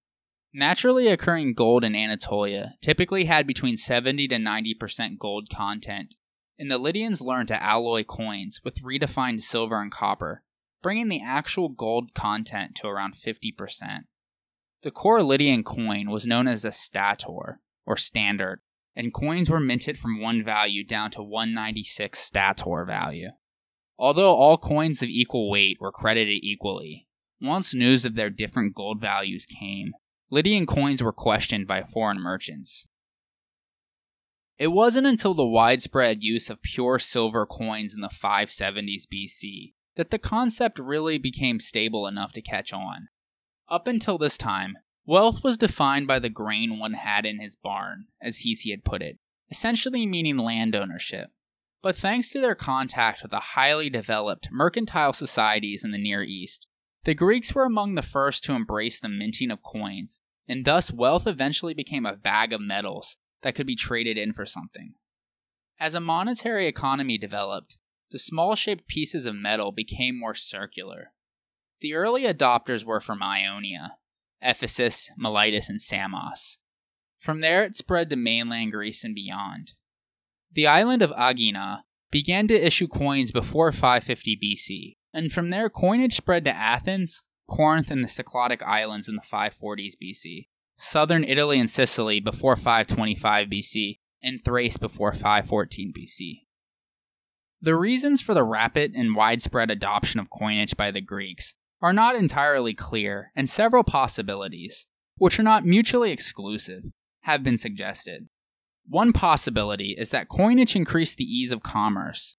[0.53, 6.17] Naturally occurring gold in Anatolia typically had between 70 to 90% gold content
[6.59, 10.43] and the Lydians learned to alloy coins with redefined silver and copper,
[10.83, 14.05] bringing the actual gold content to around 50%.
[14.83, 18.61] The core Lydian coin was known as a stater, or standard,
[18.95, 23.31] and coins were minted from one value down to 196 stater value.
[23.99, 27.07] Although all coins of equal weight were credited equally,
[27.41, 29.93] once news of their different gold values came,
[30.31, 32.87] Lydian coins were questioned by foreign merchants.
[34.59, 40.11] It wasn't until the widespread use of pure silver coins in the 570s BC that
[40.11, 43.09] the concept really became stable enough to catch on.
[43.69, 44.77] Up until this time,
[45.07, 49.19] wealth was defined by the grain one had in his barn, as Hesiod put it,
[49.51, 51.31] essentially meaning land ownership.
[51.83, 56.67] But thanks to their contact with the highly developed mercantile societies in the Near East,
[57.05, 61.27] the Greeks were among the first to embrace the minting of coins, and thus wealth
[61.27, 64.95] eventually became a bag of metals that could be traded in for something.
[65.81, 67.79] As a monetary economy developed,
[68.13, 71.13] the small shaped pieces of metal became more circular.
[71.81, 73.97] The early adopters were from Ionia,
[74.43, 76.59] Ephesus, Miletus, and Samos.
[77.19, 79.75] From there it spread to mainland Greece and beyond.
[80.53, 86.15] The island of Aegina began to issue coins before 550 BC, and from there coinage
[86.15, 91.71] spread to Athens, Corinth, and the Cycladic Islands in the 540s BC, southern Italy and
[91.71, 96.43] Sicily before 525 BC, and Thrace before 514 BC.
[97.61, 102.15] The reasons for the rapid and widespread adoption of coinage by the Greeks are not
[102.15, 104.87] entirely clear, and several possibilities,
[105.19, 106.85] which are not mutually exclusive,
[107.23, 108.29] have been suggested.
[108.89, 112.37] One possibility is that coinage increased the ease of commerce.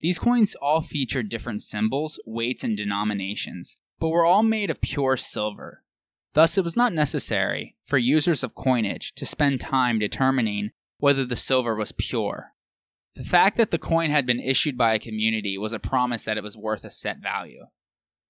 [0.00, 5.16] These coins all featured different symbols, weights, and denominations, but were all made of pure
[5.16, 5.84] silver.
[6.34, 11.36] Thus, it was not necessary for users of coinage to spend time determining whether the
[11.36, 12.54] silver was pure.
[13.14, 16.38] The fact that the coin had been issued by a community was a promise that
[16.38, 17.66] it was worth a set value.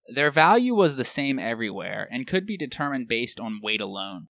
[0.09, 4.29] Their value was the same everywhere and could be determined based on weight alone.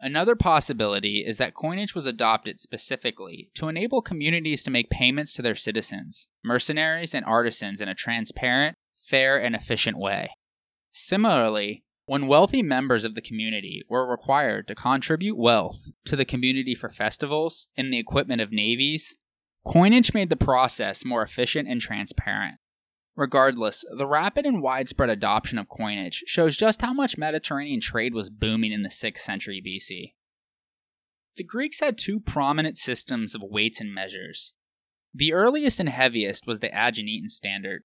[0.00, 5.42] Another possibility is that coinage was adopted specifically to enable communities to make payments to
[5.42, 10.30] their citizens, mercenaries, and artisans in a transparent, fair, and efficient way.
[10.90, 16.74] Similarly, when wealthy members of the community were required to contribute wealth to the community
[16.74, 19.16] for festivals and the equipment of navies,
[19.66, 22.56] coinage made the process more efficient and transparent.
[23.16, 28.28] Regardless, the rapid and widespread adoption of coinage shows just how much Mediterranean trade was
[28.28, 30.14] booming in the 6th century BC.
[31.36, 34.52] The Greeks had two prominent systems of weights and measures.
[35.12, 37.82] The earliest and heaviest was the Aeginetan standard.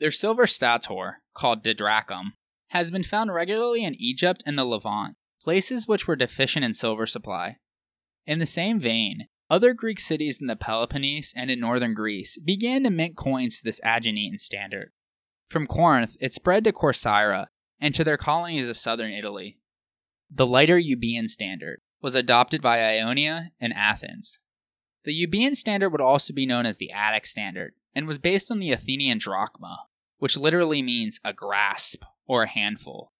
[0.00, 2.32] Their silver stater, called didrachm,
[2.68, 7.06] has been found regularly in Egypt and the Levant, places which were deficient in silver
[7.06, 7.58] supply.
[8.26, 12.84] In the same vein, other Greek cities in the Peloponnese and in northern Greece began
[12.84, 14.92] to mint coins to this Aeginetan standard.
[15.46, 17.46] From Corinth, it spread to Corcyra
[17.80, 19.58] and to their colonies of southern Italy.
[20.30, 24.40] The lighter Euboean standard was adopted by Ionia and Athens.
[25.04, 28.58] The Euboean standard would also be known as the Attic standard and was based on
[28.58, 29.86] the Athenian drachma,
[30.18, 33.12] which literally means a grasp or a handful.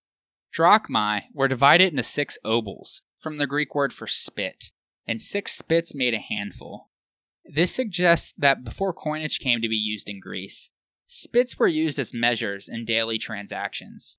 [0.56, 4.70] Drachmae were divided into six obols, from the Greek word for spit,
[5.07, 6.90] and six spits made a handful.
[7.45, 10.71] This suggests that before coinage came to be used in Greece,
[11.07, 14.19] spits were used as measures in daily transactions.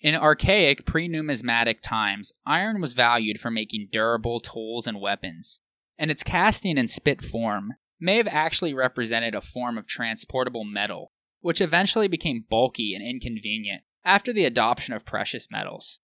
[0.00, 5.60] In archaic pre numismatic times, iron was valued for making durable tools and weapons,
[5.98, 11.12] and its casting in spit form may have actually represented a form of transportable metal,
[11.40, 16.00] which eventually became bulky and inconvenient after the adoption of precious metals.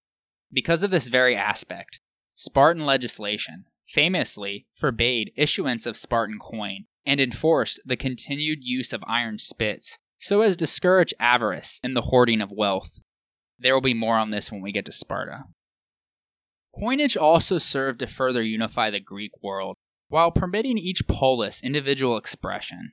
[0.52, 2.00] Because of this very aspect,
[2.34, 9.38] Spartan legislation, famously forbade issuance of Spartan coin and enforced the continued use of iron
[9.38, 13.00] spits so as to discourage avarice and the hoarding of wealth.
[13.58, 15.44] There will be more on this when we get to Sparta.
[16.78, 19.76] Coinage also served to further unify the Greek world
[20.08, 22.92] while permitting each polis individual expression.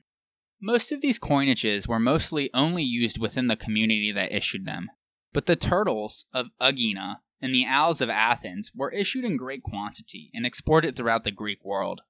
[0.60, 4.88] Most of these coinages were mostly only used within the community that issued them,
[5.32, 10.30] but the turtles of Aegina and the owls of Athens were issued in great quantity
[10.32, 12.00] and exported throughout the Greek world.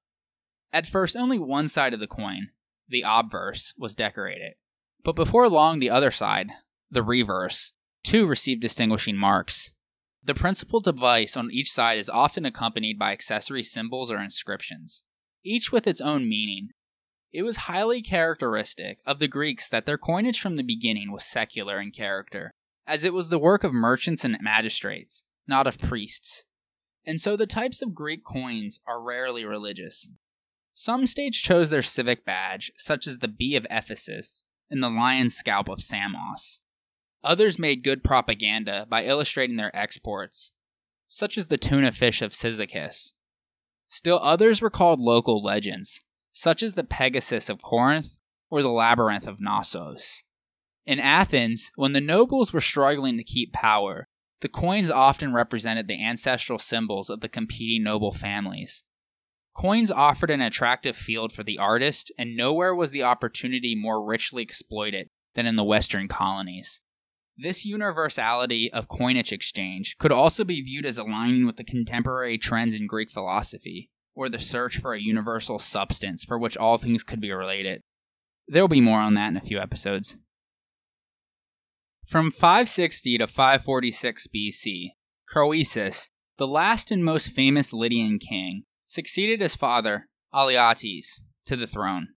[0.71, 2.51] At first, only one side of the coin,
[2.87, 4.53] the obverse, was decorated,
[5.03, 6.51] but before long, the other side,
[6.89, 9.73] the reverse, too received distinguishing marks.
[10.23, 15.03] The principal device on each side is often accompanied by accessory symbols or inscriptions,
[15.43, 16.69] each with its own meaning.
[17.33, 21.81] It was highly characteristic of the Greeks that their coinage from the beginning was secular
[21.81, 22.53] in character,
[22.87, 26.45] as it was the work of merchants and magistrates, not of priests.
[27.05, 30.11] And so the types of Greek coins are rarely religious.
[30.73, 35.35] Some states chose their civic badge, such as the bee of Ephesus and the lion's
[35.35, 36.61] scalp of Samos.
[37.23, 40.51] Others made good propaganda by illustrating their exports,
[41.07, 43.13] such as the tuna fish of Cyzicus.
[43.87, 48.17] Still others were called local legends, such as the Pegasus of Corinth
[48.49, 50.24] or the Labyrinth of Knossos.
[50.85, 54.07] In Athens, when the nobles were struggling to keep power,
[54.41, 58.83] the coins often represented the ancestral symbols of the competing noble families.
[59.55, 64.43] Coins offered an attractive field for the artist, and nowhere was the opportunity more richly
[64.43, 66.81] exploited than in the Western colonies.
[67.37, 72.75] This universality of coinage exchange could also be viewed as aligning with the contemporary trends
[72.75, 77.19] in Greek philosophy, or the search for a universal substance for which all things could
[77.19, 77.81] be related.
[78.47, 80.17] There will be more on that in a few episodes.
[82.05, 84.89] From 560 to 546 BC,
[85.27, 92.09] Croesus, the last and most famous Lydian king, succeeded his father, Alyattes, to the throne.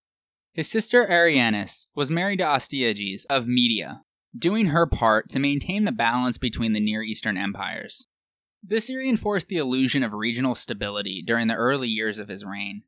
[0.53, 4.03] His sister Aryenis was married to Astyages of Media,
[4.37, 8.05] doing her part to maintain the balance between the Near Eastern empires.
[8.61, 12.83] This reinforced the illusion of regional stability during the early years of his reign.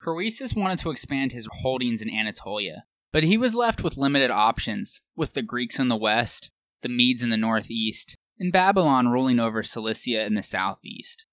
[0.00, 5.02] Croesus wanted to expand his holdings in Anatolia, but he was left with limited options,
[5.14, 6.50] with the Greeks in the west,
[6.80, 11.26] the Medes in the northeast, and Babylon ruling over Cilicia in the southeast.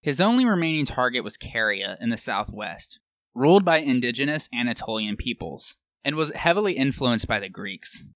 [0.00, 3.00] His only remaining target was Caria in the southwest,
[3.34, 8.08] ruled by indigenous Anatolian peoples, and was heavily influenced by the Greeks.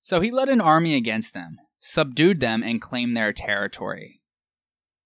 [0.00, 4.20] So he led an army against them, subdued them, and claimed their territory.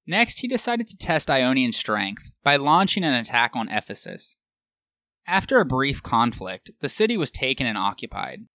[0.06, 4.36] Next, he decided to test Ionian strength by launching an attack on Ephesus.
[5.26, 8.46] After a brief conflict, the city was taken and occupied.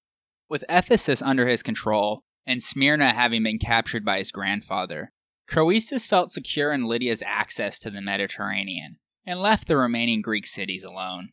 [0.49, 5.11] With Ephesus under his control, and Smyrna having been captured by his grandfather,
[5.47, 10.85] Croesus felt secure in Lydia's access to the Mediterranean, and left the remaining Greek cities
[10.85, 11.29] alone.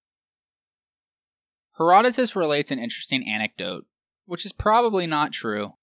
[1.78, 3.86] Herodotus relates an interesting anecdote,
[4.26, 5.74] which is probably not true.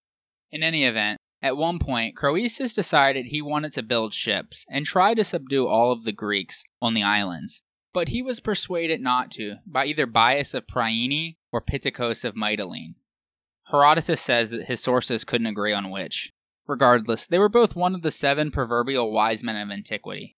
[0.51, 5.13] In any event, at one point, Croesus decided he wanted to build ships and try
[5.13, 7.61] to subdue all of the Greeks on the islands,
[7.95, 12.95] but he was persuaded not to by either Bias of Priene or Pittacus of Mytilene.
[13.71, 16.33] Herodotus says that his sources couldn't agree on which.
[16.67, 20.35] Regardless, they were both one of the seven proverbial wise men of antiquity.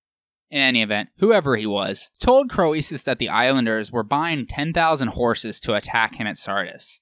[0.52, 5.60] In any event, whoever he was, told Croesus that the islanders were buying 10,000 horses
[5.62, 7.02] to attack him at Sardis.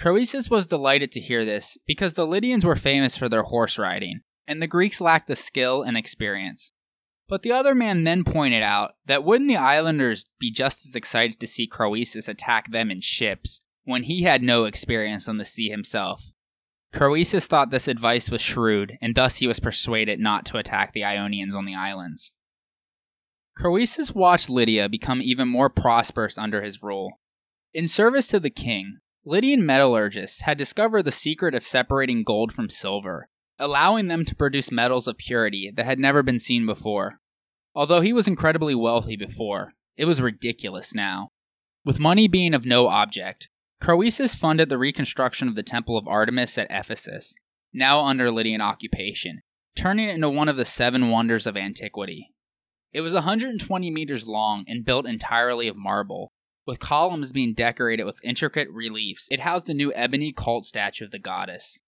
[0.00, 4.22] Croesus was delighted to hear this because the Lydians were famous for their horse riding,
[4.48, 6.72] and the Greeks lacked the skill and experience.
[7.28, 11.40] But the other man then pointed out that wouldn't the islanders be just as excited
[11.40, 15.68] to see Croesus attack them in ships when he had no experience on the sea
[15.68, 16.30] himself?
[16.92, 21.04] Croesus thought this advice was shrewd, and thus he was persuaded not to attack the
[21.04, 22.34] Ionians on the islands.
[23.56, 27.20] Croesus watched Lydia become even more prosperous under his rule.
[27.74, 32.70] In service to the king, Lydian metallurgists had discovered the secret of separating gold from
[32.70, 33.28] silver
[33.58, 37.20] allowing them to produce metals of purity that had never been seen before.
[37.74, 41.28] Although he was incredibly wealthy before, it was ridiculous now.
[41.84, 43.48] With money being of no object,
[43.80, 47.36] Croesus funded the reconstruction of the Temple of Artemis at Ephesus,
[47.72, 49.40] now under Lydian occupation,
[49.76, 52.32] turning it into one of the seven wonders of antiquity.
[52.92, 56.32] It was 120 meters long and built entirely of marble,
[56.66, 59.28] with columns being decorated with intricate reliefs.
[59.30, 61.80] It housed a new ebony cult statue of the goddess.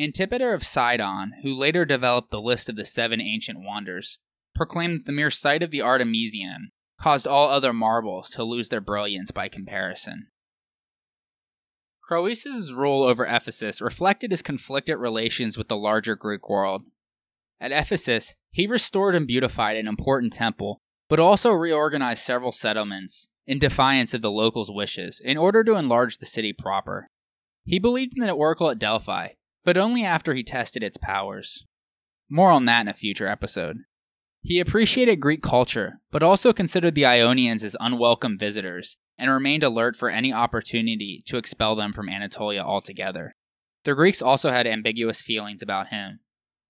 [0.00, 4.18] Antipater of Sidon, who later developed the list of the seven ancient wonders,
[4.54, 6.68] proclaimed that the mere sight of the Artemision
[7.00, 10.28] caused all other marbles to lose their brilliance by comparison.
[12.02, 16.84] Croesus' rule over Ephesus reflected his conflicted relations with the larger Greek world.
[17.60, 23.58] At Ephesus, he restored and beautified an important temple, but also reorganized several settlements in
[23.58, 27.08] defiance of the locals' wishes in order to enlarge the city proper.
[27.64, 29.30] He believed in the oracle at Delphi,
[29.68, 31.66] but only after he tested its powers.
[32.30, 33.76] More on that in a future episode.
[34.40, 39.94] He appreciated Greek culture, but also considered the Ionians as unwelcome visitors and remained alert
[39.94, 43.34] for any opportunity to expel them from Anatolia altogether.
[43.84, 46.20] The Greeks also had ambiguous feelings about him.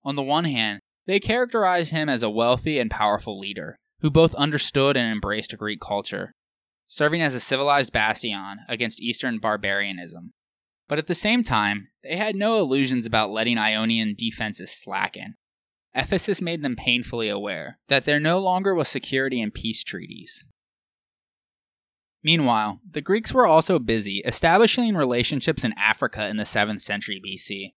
[0.03, 4.35] On the one hand, they characterized him as a wealthy and powerful leader who both
[4.35, 6.33] understood and embraced Greek culture,
[6.89, 10.33] serving as a civilized bastion against Eastern barbarianism.
[10.89, 15.34] But at the same time, they had no illusions about letting Ionian defenses slacken.
[15.95, 20.47] Ephesus made them painfully aware that there no longer was security in peace treaties.
[22.22, 27.74] Meanwhile, the Greeks were also busy establishing relationships in Africa in the 7th century BC.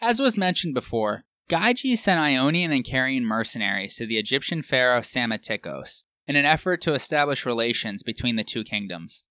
[0.00, 6.04] As was mentioned before, Gyges sent Ionian and Carian mercenaries to the Egyptian pharaoh Psammetichos
[6.26, 9.22] in an effort to establish relations between the two kingdoms.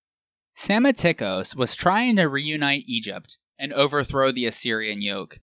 [0.56, 5.40] Psammetichos was trying to reunite Egypt and overthrow the Assyrian yoke.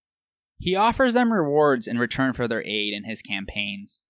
[0.59, 4.05] He offers them rewards in return for their aid in his campaigns.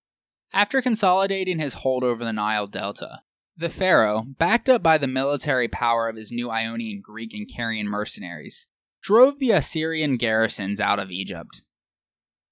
[0.52, 3.22] After consolidating his hold over the Nile Delta,
[3.56, 7.84] the pharaoh, backed up by the military power of his new Ionian Greek and Carian
[7.84, 8.68] mercenaries,
[9.02, 11.64] drove the Assyrian garrisons out of Egypt.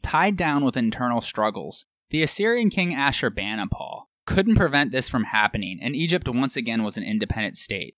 [0.02, 5.94] Tied down with internal struggles, the Assyrian king Ashurbanipal couldn't prevent this from happening, and
[5.94, 7.96] Egypt once again was an independent state.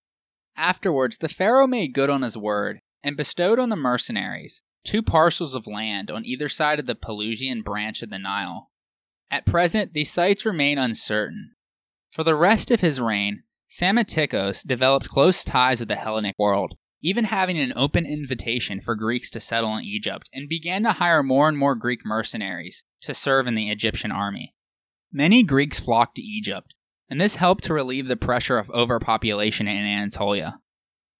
[0.56, 5.54] Afterwards, the pharaoh made good on his word and bestowed on the mercenaries two parcels
[5.54, 8.70] of land on either side of the Pelusian branch of the Nile.
[9.30, 11.52] At present, these sites remain uncertain.
[12.10, 17.24] For the rest of his reign, Psammeticos developed close ties with the Hellenic world, even
[17.24, 21.48] having an open invitation for Greeks to settle in Egypt, and began to hire more
[21.48, 24.54] and more Greek mercenaries to serve in the Egyptian army.
[25.10, 26.74] Many Greeks flocked to Egypt,
[27.12, 30.58] and this helped to relieve the pressure of overpopulation in Anatolia.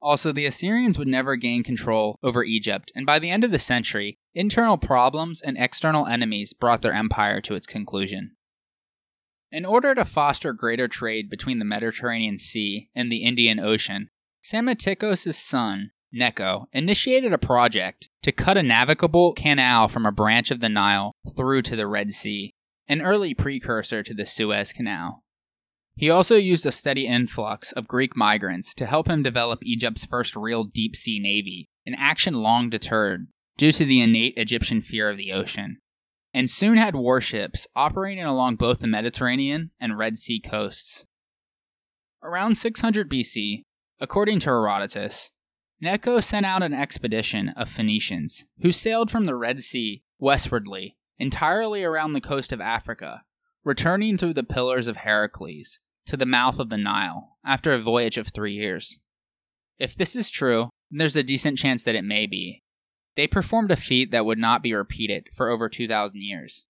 [0.01, 3.59] Also, the Assyrians would never gain control over Egypt, and by the end of the
[3.59, 8.35] century, internal problems and external enemies brought their empire to its conclusion.
[9.51, 14.09] In order to foster greater trade between the Mediterranean Sea and the Indian Ocean,
[14.43, 20.61] Psammeticos' son, Necho, initiated a project to cut a navigable canal from a branch of
[20.61, 22.55] the Nile through to the Red Sea,
[22.89, 25.22] an early precursor to the Suez Canal.
[25.95, 30.35] He also used a steady influx of Greek migrants to help him develop Egypt's first
[30.35, 35.19] real deep sea navy, an action long deterred due to the innate Egyptian fear of
[35.19, 35.79] the ocean,
[36.33, 41.05] and soon had warships operating along both the Mediterranean and Red Sea coasts.
[42.23, 43.63] Around 600 BC,
[44.01, 45.31] according to Herodotus,
[45.81, 51.85] Necho sent out an expedition of Phoenicians who sailed from the Red Sea westwardly entirely
[51.85, 53.23] around the coast of Africa
[53.65, 58.19] returning through the Pillars of Heracles to the mouth of the Nile after a voyage
[58.19, 58.99] of three years.
[59.79, 62.63] If this is true, there's a decent chance that it may be.
[63.17, 66.67] They performed a feat that would not be repeated for over 2,000 years.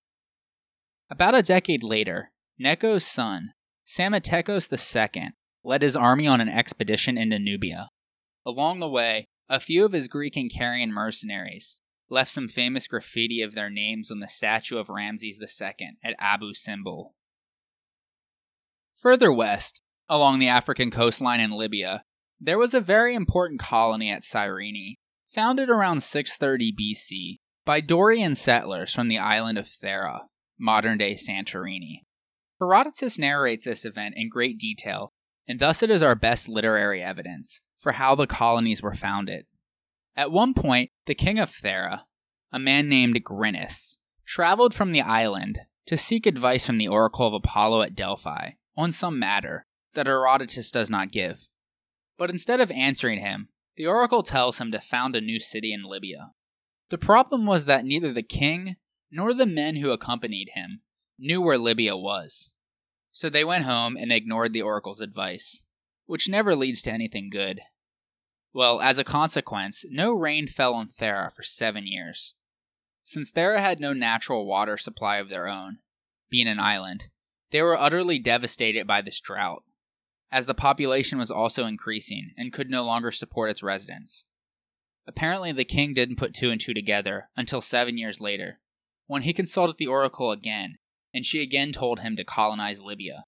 [1.11, 3.53] About a decade later, Necho's son,
[3.87, 5.33] Psammeticos II,
[5.65, 7.89] led his army on an expedition into Nubia.
[8.47, 11.82] Along the way, a few of his Greek and Carian mercenaries,
[12.13, 16.53] left some famous graffiti of their names on the statue of Ramses II at Abu
[16.53, 17.15] Simbel.
[18.95, 22.05] Further west, along the African coastline in Libya,
[22.39, 28.95] there was a very important colony at Cyrene, founded around 630 BC by Dorian settlers
[28.95, 30.27] from the island of Thera,
[30.59, 32.03] modern day Santorini.
[32.61, 35.13] Herodotus narrates this event in great detail,
[35.49, 39.47] and thus it is our best literary evidence for how the colonies were founded.
[40.17, 42.03] At one point, the king of Thera,
[42.53, 47.35] a man named Grinnus, traveled from the island to seek advice from the oracle of
[47.35, 51.49] Apollo at Delphi on some matter that Herodotus does not give.
[52.19, 55.83] But instead of answering him, the oracle tells him to found a new city in
[55.83, 56.33] Libya.
[56.91, 58.77] The problem was that neither the king
[59.11, 60.83] nor the men who accompanied him
[61.19, 62.53] knew where Libya was.
[63.13, 65.65] So they went home and ignored the oracle's advice,
[66.07, 67.61] which never leads to anything good.
[68.55, 72.35] Well, as a consequence, no rain fell on Thera for seven years.
[73.03, 75.79] Since Thera had no natural water supply of their own,
[76.31, 77.09] being an island,
[77.51, 79.65] they were utterly devastated by this drought,
[80.31, 84.27] as the population was also increasing and could no longer support its residents.
[85.07, 88.61] Apparently, the king didn't put two and two together until seven years later,
[89.07, 90.77] when he consulted the oracle again,
[91.13, 93.25] and she again told him to colonize Libya.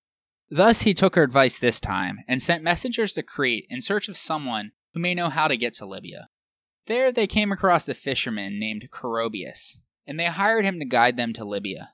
[0.50, 4.16] Thus, he took her advice this time and sent messengers to Crete in search of
[4.16, 6.28] someone who may know how to get to Libya.
[6.86, 11.32] There they came across a fisherman named Charobius, and they hired him to guide them
[11.34, 11.90] to Libya.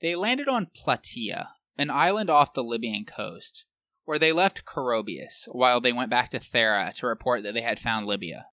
[0.00, 3.66] They landed on Plataea, an island off the Libyan coast,
[4.04, 7.78] where they left Charobius while they went back to Thera to report that they had
[7.78, 8.46] found Libya.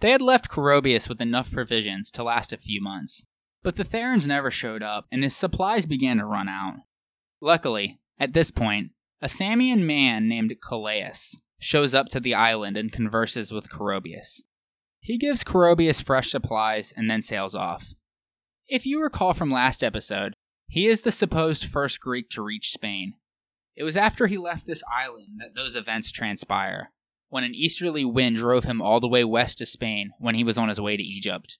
[0.00, 3.26] They had left Charobius with enough provisions to last a few months,
[3.62, 6.78] but the Therans never showed up and his supplies began to run out.
[7.40, 11.12] Luckily, at this point, a Samian man named Calais
[11.60, 14.40] shows up to the island and converses with Charobius.
[14.98, 17.92] He gives Charobius fresh supplies and then sails off.
[18.66, 20.34] If you recall from last episode,
[20.68, 23.14] he is the supposed first Greek to reach Spain.
[23.76, 26.92] It was after he left this island that those events transpire,
[27.28, 30.58] when an easterly wind drove him all the way west to Spain when he was
[30.58, 31.58] on his way to Egypt.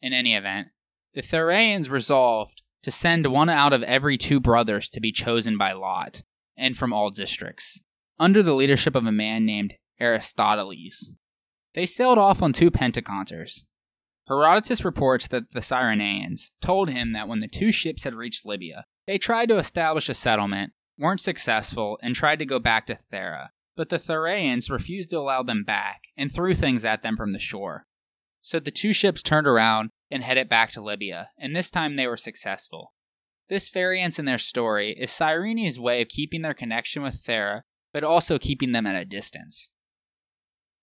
[0.00, 0.68] In any event,
[1.14, 5.72] the Theraeans resolved to send one out of every two brothers to be chosen by
[5.72, 6.22] lot,
[6.56, 7.83] and from all districts
[8.18, 11.16] under the leadership of a man named Aristoteles.
[11.74, 13.64] They sailed off on two pentaconters.
[14.28, 18.84] Herodotus reports that the Cyrenaeans told him that when the two ships had reached Libya,
[19.06, 23.48] they tried to establish a settlement, weren't successful, and tried to go back to Thera,
[23.76, 27.38] but the Theraeans refused to allow them back and threw things at them from the
[27.38, 27.86] shore.
[28.40, 32.06] So the two ships turned around and headed back to Libya, and this time they
[32.06, 32.92] were successful.
[33.48, 37.62] This variance in their story is Cyrene's way of keeping their connection with Thera
[37.94, 39.70] but also keeping them at a distance.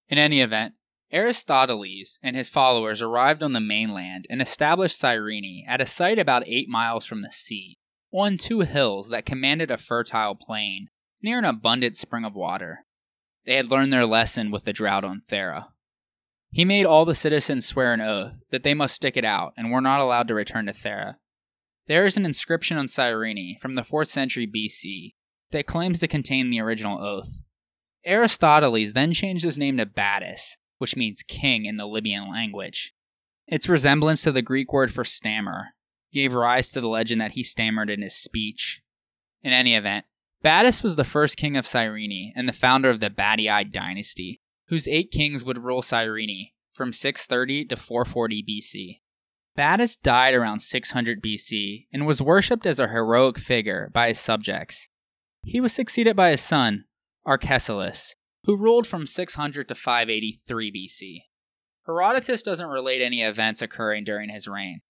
[0.07, 0.75] In any event,
[1.13, 6.47] Aristoteles and his followers arrived on the mainland and established Cyrene at a site about
[6.47, 7.77] eight miles from the sea,
[8.13, 10.87] on two hills that commanded a fertile plain
[11.21, 12.85] near an abundant spring of water.
[13.45, 15.67] They had learned their lesson with the drought on Thera.
[16.49, 19.69] He made all the citizens swear an oath that they must stick it out and
[19.69, 21.15] were not allowed to return to Thera.
[21.87, 25.13] There is an inscription on Cyrene from the 4th century BC
[25.51, 27.41] that claims to contain the original oath.
[28.07, 32.93] Aristoteles then changed his name to Battus, which means king in the Libyan language.
[33.47, 35.75] Its resemblance to the Greek word for stammer
[36.11, 38.81] gave rise to the legend that he stammered in his speech.
[39.43, 40.05] In any event,
[40.43, 44.87] Battus was the first king of Cyrene and the founder of the Battiad dynasty, whose
[44.87, 49.01] eight kings would rule Cyrene from 630 to 440 BC.
[49.55, 54.89] Battus died around 600 BC and was worshipped as a heroic figure by his subjects.
[55.43, 56.85] He was succeeded by his son,
[57.25, 58.15] Arcesilaus,
[58.45, 61.21] who ruled from 600 to 583 BC.
[61.85, 64.81] Herodotus doesn't relate any events occurring during his reign.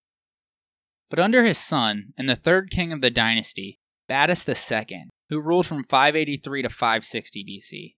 [1.09, 5.65] But under his son, and the third king of the dynasty, Battus II, who ruled
[5.65, 7.95] from 583 to 560 BC,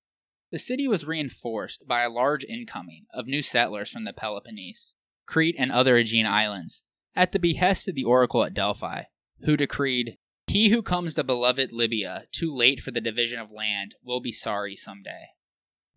[0.52, 4.96] the city was reinforced by a large incoming of new settlers from the Peloponnese,
[5.26, 6.84] Crete, and other Aegean islands,
[7.16, 9.04] at the behest of the oracle at Delphi,
[9.42, 10.18] who decreed,
[10.54, 14.32] He who comes to beloved Libya too late for the division of land will be
[14.32, 15.30] sorry someday.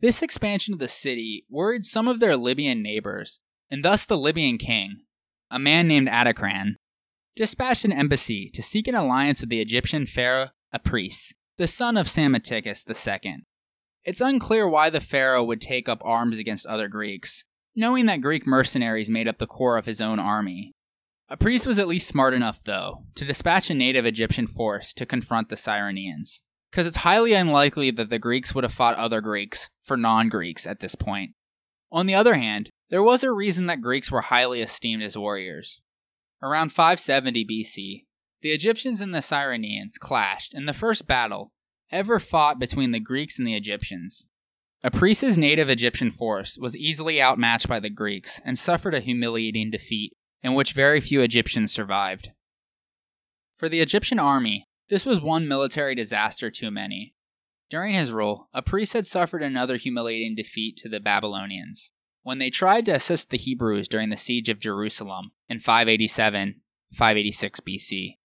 [0.00, 3.40] This expansion of the city worried some of their Libyan neighbors,
[3.70, 5.02] and thus the Libyan king,
[5.50, 6.76] a man named Adicran,
[7.34, 12.06] dispatched an embassy to seek an alliance with the Egyptian pharaoh Apries, the son of
[12.06, 13.40] Psammetichus II.
[14.04, 17.44] It's unclear why the pharaoh would take up arms against other Greeks,
[17.74, 20.72] knowing that Greek mercenaries made up the core of his own army.
[21.28, 25.48] Apries was at least smart enough, though, to dispatch a native Egyptian force to confront
[25.48, 29.96] the Cyreneans, because it's highly unlikely that the Greeks would have fought other Greeks for
[29.96, 31.32] non Greeks at this point.
[31.90, 35.80] On the other hand, there was a reason that Greeks were highly esteemed as warriors.
[36.40, 38.04] Around 570 BC,
[38.42, 41.50] the Egyptians and the Cyreneans clashed in the first battle
[41.90, 44.28] ever fought between the Greeks and the Egyptians.
[44.84, 50.12] Apries' native Egyptian force was easily outmatched by the Greeks and suffered a humiliating defeat
[50.42, 52.30] in which very few Egyptians survived.
[53.52, 57.14] For the Egyptian army, this was one military disaster too many.
[57.68, 62.84] During his rule, Apries had suffered another humiliating defeat to the Babylonians when they tried
[62.86, 66.60] to assist the Hebrews during the siege of Jerusalem in 587
[66.92, 68.16] 586 BC.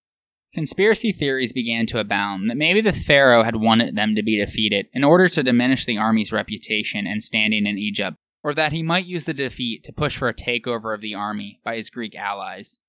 [0.54, 4.88] Conspiracy theories began to abound that maybe the Pharaoh had wanted them to be defeated
[4.92, 9.06] in order to diminish the army's reputation and standing in Egypt, or that he might
[9.06, 12.80] use the defeat to push for a takeover of the army by his Greek allies.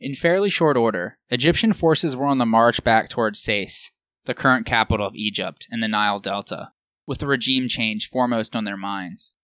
[0.00, 3.92] In fairly short order, Egyptian forces were on the march back towards Sais,
[4.24, 6.72] the current capital of Egypt in the Nile Delta,
[7.06, 9.34] with the regime change foremost on their minds.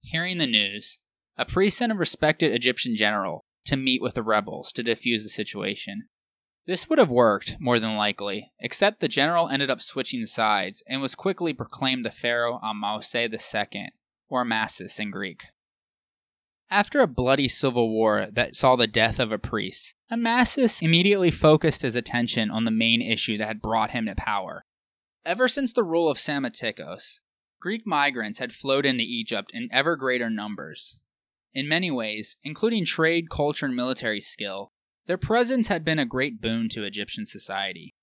[0.00, 1.00] Hearing the news,
[1.36, 5.30] a priest sent a respected Egyptian general to meet with the rebels to defuse the
[5.30, 6.08] situation.
[6.66, 11.00] This would have worked, more than likely, except the general ended up switching sides and
[11.00, 13.90] was quickly proclaimed the pharaoh Ahmose II,
[14.28, 15.44] or Amasis in Greek.
[16.70, 21.82] After a bloody civil war that saw the death of a priest, Amasis immediately focused
[21.82, 24.64] his attention on the main issue that had brought him to power.
[25.24, 27.22] Ever since the rule of Psammetichos,
[27.60, 31.00] Greek migrants had flowed into Egypt in ever greater numbers.
[31.54, 34.70] In many ways, including trade, culture, and military skill,
[35.06, 37.94] their presence had been a great boon to Egyptian society.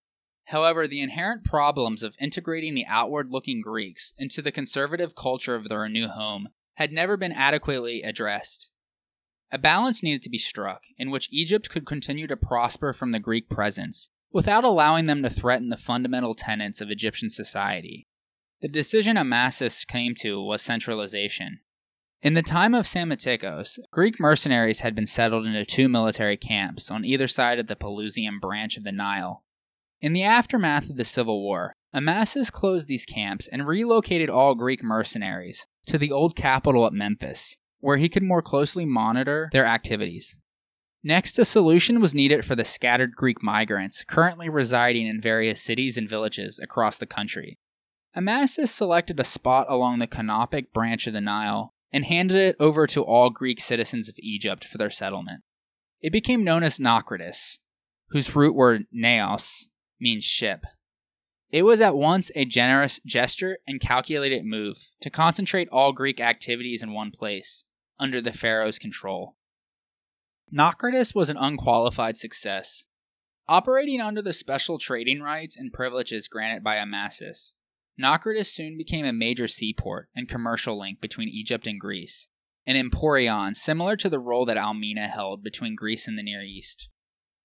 [0.50, 5.70] However, the inherent problems of integrating the outward looking Greeks into the conservative culture of
[5.70, 8.72] their new home had never been adequately addressed.
[9.52, 13.20] A balance needed to be struck in which Egypt could continue to prosper from the
[13.20, 18.06] Greek presence without allowing them to threaten the fundamental tenets of Egyptian society.
[18.62, 21.62] The decision Amasis came to was centralization.
[22.22, 27.06] In the time of Psammetichos, Greek mercenaries had been settled into two military camps on
[27.06, 29.45] either side of the Pelusium branch of the Nile.
[30.06, 34.84] In the aftermath of the Civil War, Amasis closed these camps and relocated all Greek
[34.84, 40.38] mercenaries to the old capital at Memphis, where he could more closely monitor their activities.
[41.03, 45.97] Next, a solution was needed for the scattered Greek migrants currently residing in various cities
[45.97, 47.58] and villages across the country.
[48.16, 52.86] Amasis selected a spot along the Canopic branch of the Nile and handed it over
[52.86, 55.41] to all Greek citizens of Egypt for their settlement.
[55.99, 57.58] It became known as Naucratis,
[58.10, 60.66] whose root word naos means ship.
[61.52, 66.84] It was at once a generous gesture and calculated move to concentrate all Greek activities
[66.84, 67.66] in one place,
[68.00, 69.38] under the pharaoh's control.
[70.54, 72.88] Naucratis was an unqualified success.
[73.48, 77.54] Operating under the special trading rights and privileges granted by Amasis,
[78.02, 82.28] Naucratis soon became a major seaport and commercial link between Egypt and Greece.
[82.68, 86.41] an emporion similar to the role that Al Mina held between Greece and the Near
[86.41, 86.89] East.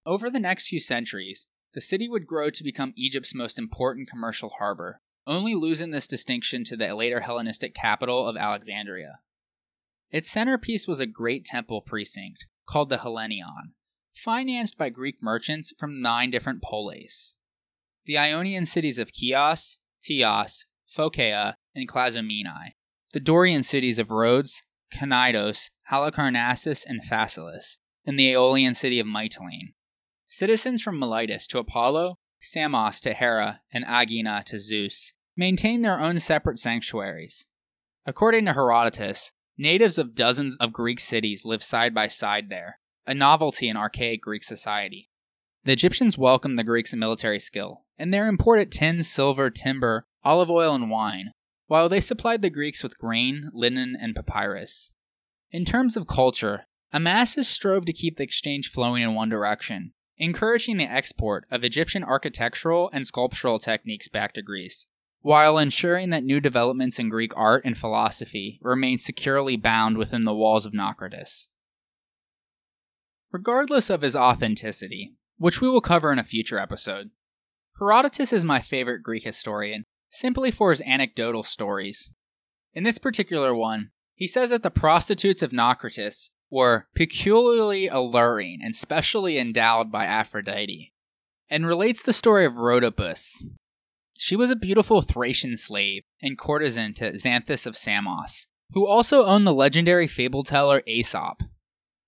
[0.07, 4.51] Over the next few centuries, the city would grow to become Egypt's most important commercial
[4.59, 9.21] harbor, only losing this distinction to the later Hellenistic capital of Alexandria.
[10.11, 13.75] Its centerpiece was a great temple precinct called the Hellenion,
[14.12, 17.37] financed by Greek merchants from nine different polis.
[18.07, 22.73] The Ionian cities of Chios, Teos, Phocaea, and Clazomenae,
[23.12, 24.62] the Dorian cities of Rhodes,
[24.93, 29.75] Cnidus, Halicarnassus, and Phaselis, and the Aeolian city of Mytilene.
[30.33, 36.20] Citizens from Miletus to Apollo, Samos to Hera, and Aegina to Zeus maintained their own
[36.20, 37.49] separate sanctuaries.
[38.07, 42.78] According to Herodotus, natives of dozens of Greek cities lived side by side there,
[43.09, 45.11] a novelty in archaic Greek society.
[45.64, 50.49] The Egyptians welcomed the Greeks' in military skill, and they imported tin, silver, timber, olive
[50.49, 51.33] oil, and wine,
[51.66, 54.95] while they supplied the Greeks with grain, linen, and papyrus.
[55.51, 60.77] In terms of culture, Amasis strove to keep the exchange flowing in one direction, encouraging
[60.77, 64.87] the export of Egyptian architectural and sculptural techniques back to Greece,
[65.23, 70.35] while ensuring that new developments in Greek art and philosophy remained securely bound within the
[70.35, 71.49] walls of Naucratis.
[73.33, 77.11] Regardless of his authenticity, which we will cover in a future episode,
[77.79, 82.12] Herodotus is my favorite Greek historian simply for his anecdotal stories.
[82.75, 88.75] In this particular one, he says that the prostitutes of Naucratis were peculiarly alluring and
[88.75, 90.93] specially endowed by Aphrodite,
[91.49, 93.43] and relates the story of Rhodopis.
[94.17, 99.47] She was a beautiful Thracian slave and courtesan to Xanthus of Samos, who also owned
[99.47, 101.43] the legendary fable teller Aesop.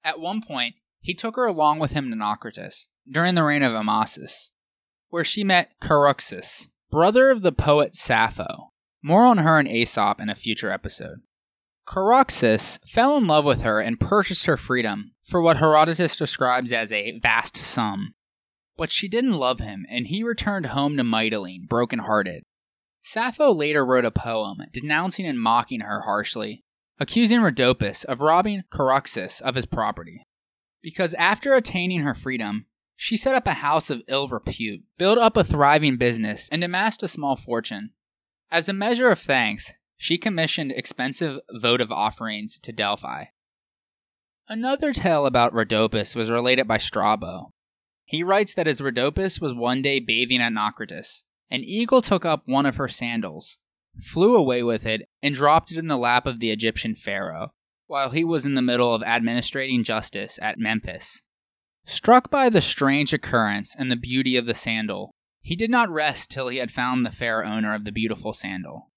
[0.04, 3.72] At one point, he took her along with him to Naucratis during the reign of
[3.72, 4.52] Amasis,
[5.08, 8.70] where she met Charaxus, brother of the poet Sappho.
[9.02, 11.22] More on her and Aesop in a future episode.
[11.88, 16.92] Charaxus fell in love with her and purchased her freedom for what Herodotus describes as
[16.92, 18.14] a vast sum.
[18.76, 22.44] But she didn't love him, and he returned home to Mytilene, broken-hearted.
[23.00, 26.64] Sappho later wrote a poem denouncing and mocking her harshly,
[26.98, 30.24] accusing Rhodopis of robbing Charaxus of his property.
[30.82, 32.66] Because after attaining her freedom,
[32.96, 37.02] she set up a house of ill repute, built up a thriving business, and amassed
[37.02, 37.90] a small fortune.
[38.50, 39.72] As a measure of thanks,
[40.02, 43.26] she commissioned expensive votive offerings to Delphi.
[44.48, 47.50] Another tale about Rhodopis was related by Strabo.
[48.04, 51.22] He writes that as Rhodopis was one day bathing at Naucratis,
[51.52, 53.58] an eagle took up one of her sandals,
[53.96, 57.52] flew away with it, and dropped it in the lap of the Egyptian pharaoh,
[57.86, 61.22] while he was in the middle of administrating justice at Memphis.
[61.86, 66.28] Struck by the strange occurrence and the beauty of the sandal, he did not rest
[66.28, 68.88] till he had found the fair owner of the beautiful sandal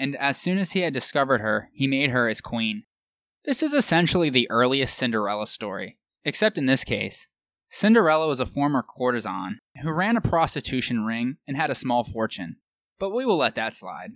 [0.00, 2.84] and as soon as he had discovered her, he made her his queen.
[3.44, 7.28] This is essentially the earliest Cinderella story, except in this case,
[7.68, 12.56] Cinderella was a former courtesan who ran a prostitution ring and had a small fortune,
[12.98, 14.10] but we will let that slide.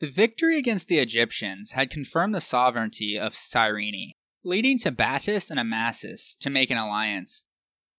[0.00, 4.10] The victory against the Egyptians had confirmed the sovereignty of Cyrene,
[4.42, 7.44] leading to Battus and Amasis to make an alliance.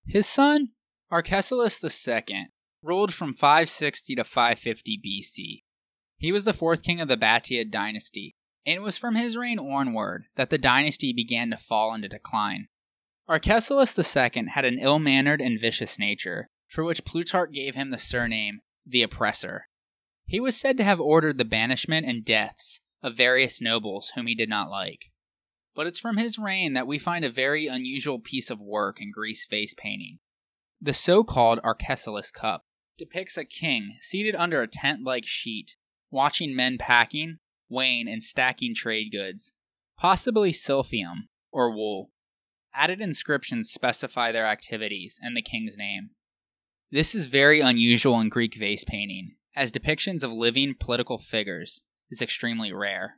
[0.05, 0.71] His son,
[1.09, 2.47] Arcesilaus II,
[2.81, 5.62] ruled from 560 to 550 BC,
[6.23, 8.33] he was the fourth king of the Battiad dynasty,
[8.65, 12.69] and it was from his reign onward that the dynasty began to fall into decline.
[13.27, 17.99] Arcesilaus II had an ill mannered and vicious nature, for which Plutarch gave him the
[17.99, 19.67] surname the Oppressor.
[20.25, 24.33] He was said to have ordered the banishment and deaths of various nobles whom he
[24.33, 25.11] did not like.
[25.75, 29.11] But it's from his reign that we find a very unusual piece of work in
[29.11, 30.19] Greece vase painting.
[30.79, 32.63] The so called Arcesilaus cup
[32.97, 35.75] depicts a king seated under a tent like sheet
[36.13, 37.39] watching men packing,
[37.69, 39.51] weighing, and stacking trade goods,
[39.97, 42.11] possibly silphium or wool.
[42.73, 46.11] Added inscriptions specify their activities and the king's name.
[46.91, 52.21] This is very unusual in Greek vase painting, as depictions of living political figures is
[52.21, 53.17] extremely rare.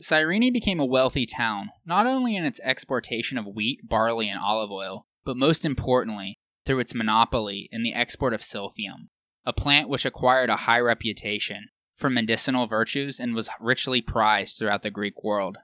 [0.00, 4.70] Cyrene became a wealthy town, not only in its exportation of wheat, barley, and olive
[4.70, 9.08] oil, but most importantly, through its monopoly in the export of silphium,
[9.44, 14.82] a plant which acquired a high reputation for medicinal virtues and was richly prized throughout
[14.82, 15.58] the Greek world.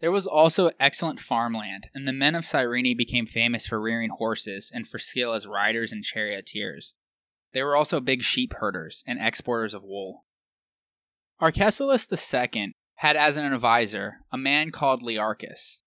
[0.00, 4.70] There was also excellent farmland, and the men of Cyrene became famous for rearing horses
[4.74, 6.94] and for skill as riders and charioteers.
[7.52, 10.24] They were also big sheep herders and exporters of wool.
[11.40, 15.80] Arcesilaus II had as an advisor a man called Learchus.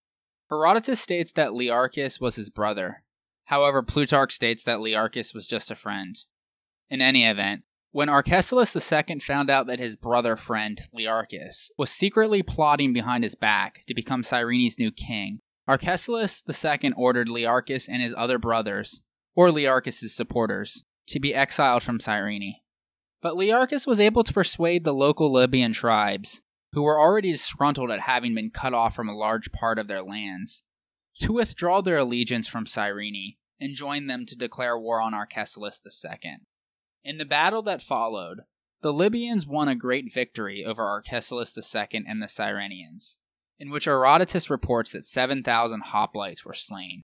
[0.49, 3.03] Herodotus states that Learchus was his brother.
[3.45, 6.15] However, Plutarch states that Learchus was just a friend.
[6.89, 7.63] In any event,
[7.93, 13.35] When Arcesilaus II found out that his brother friend, Learchus, was secretly plotting behind his
[13.35, 19.03] back to become Cyrene's new king, Arcesilaus II ordered Learchus and his other brothers,
[19.35, 22.55] or Learchus's supporters, to be exiled from Cyrene.
[23.21, 26.41] But Learchus was able to persuade the local Libyan tribes,
[26.71, 30.01] who were already disgruntled at having been cut off from a large part of their
[30.01, 30.63] lands,
[31.19, 36.37] to withdraw their allegiance from Cyrene and join them to declare war on Arcesilaus II.
[37.03, 38.41] In the battle that followed,
[38.81, 43.17] the Libyans won a great victory over Arcesilaus II and the Cyrenians,
[43.59, 47.01] in which Herodotus reports that 7,000 hoplites were slain.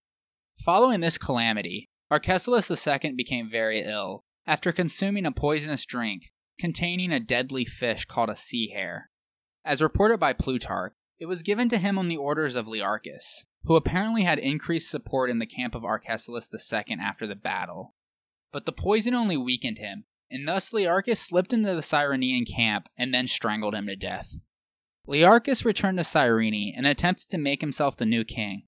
[0.63, 7.19] Following this calamity, Arcesilaus II became very ill after consuming a poisonous drink containing a
[7.19, 9.09] deadly fish called a sea hare.
[9.63, 13.75] As reported by Plutarch, it was given to him on the orders of Learchus, who
[13.75, 17.93] apparently had increased support in the camp of Arcesilaus II after the battle.
[18.51, 23.13] But the poison only weakened him, and thus Learchus slipped into the Cyrenean camp and
[23.13, 24.35] then strangled him to death.
[25.07, 28.63] Learchus returned to Cyrene and attempted to make himself the new king.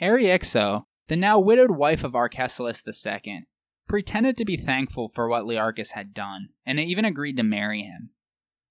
[0.00, 3.44] Eryxo, the now widowed wife of Arcesilaus II,
[3.88, 8.10] pretended to be thankful for what Learchus had done, and even agreed to marry him.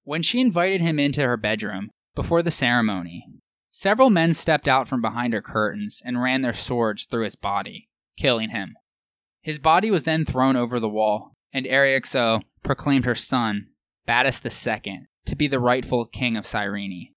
[0.04, 3.26] When she invited him into her bedroom, before the ceremony,
[3.72, 7.90] several men stepped out from behind her curtains and ran their swords through his body,
[8.18, 8.76] killing him.
[9.48, 13.68] His body was then thrown over the wall, and Eryxo proclaimed her son,
[14.06, 17.14] Battus II, to be the rightful king of Cyrene.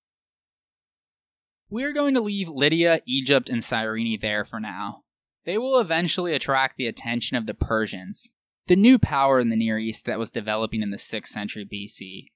[1.69, 5.03] We are going to leave Lydia, Egypt, and Cyrene there for now.
[5.45, 8.31] They will eventually attract the attention of the Persians,
[8.69, 12.27] the new power in the Near East that was developing in the 6th century BC.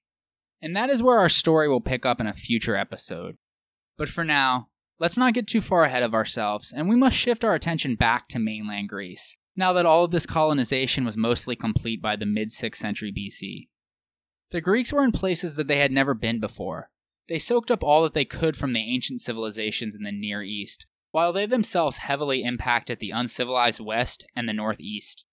[0.61, 3.37] And that is where our story will pick up in a future episode.
[3.97, 4.67] But for now,
[4.99, 8.27] let's not get too far ahead of ourselves, and we must shift our attention back
[8.27, 12.49] to mainland Greece now that all of this colonization was mostly complete by the mid
[12.49, 13.67] 6th century BC.
[14.51, 16.89] The Greeks were in places that they had never been before.
[17.27, 20.85] They soaked up all that they could from the ancient civilizations in the Near East,
[21.11, 25.25] while they themselves heavily impacted the uncivilized West and the Northeast.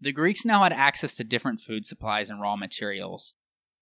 [0.00, 3.34] The Greeks now had access to different food supplies and raw materials.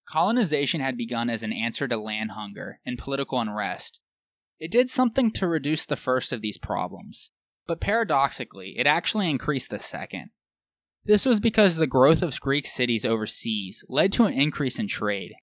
[0.06, 4.00] Colonization had begun as an answer to land hunger and political unrest.
[4.58, 7.30] It did something to reduce the first of these problems,
[7.70, 10.30] but paradoxically, it actually increased the second.
[11.04, 15.34] This was because the growth of Greek cities overseas led to an increase in trade.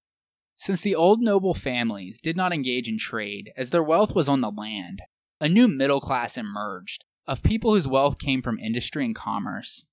[0.54, 4.42] Since the old noble families did not engage in trade as their wealth was on
[4.42, 5.00] the land,
[5.40, 9.86] a new middle class emerged of people whose wealth came from industry and commerce.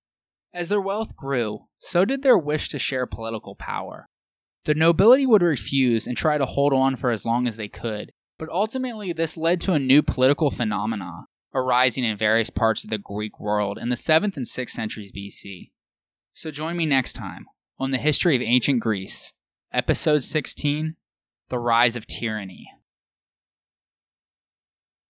[0.54, 4.10] As their wealth grew, so did their wish to share political power.
[4.66, 8.12] The nobility would refuse and try to hold on for as long as they could,
[8.38, 12.98] but ultimately this led to a new political phenomena arising in various parts of the
[12.98, 15.72] Greek world in the 7th and 6th centuries BC.
[16.34, 17.46] So join me next time
[17.80, 19.32] on the history of ancient Greece,
[19.72, 20.98] episode 16
[21.50, 22.68] The Rise of Tyranny.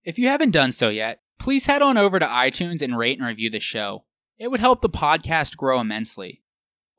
[0.03, 3.27] If you haven't done so yet, please head on over to iTunes and rate and
[3.27, 4.05] review the show.
[4.37, 6.43] It would help the podcast grow immensely.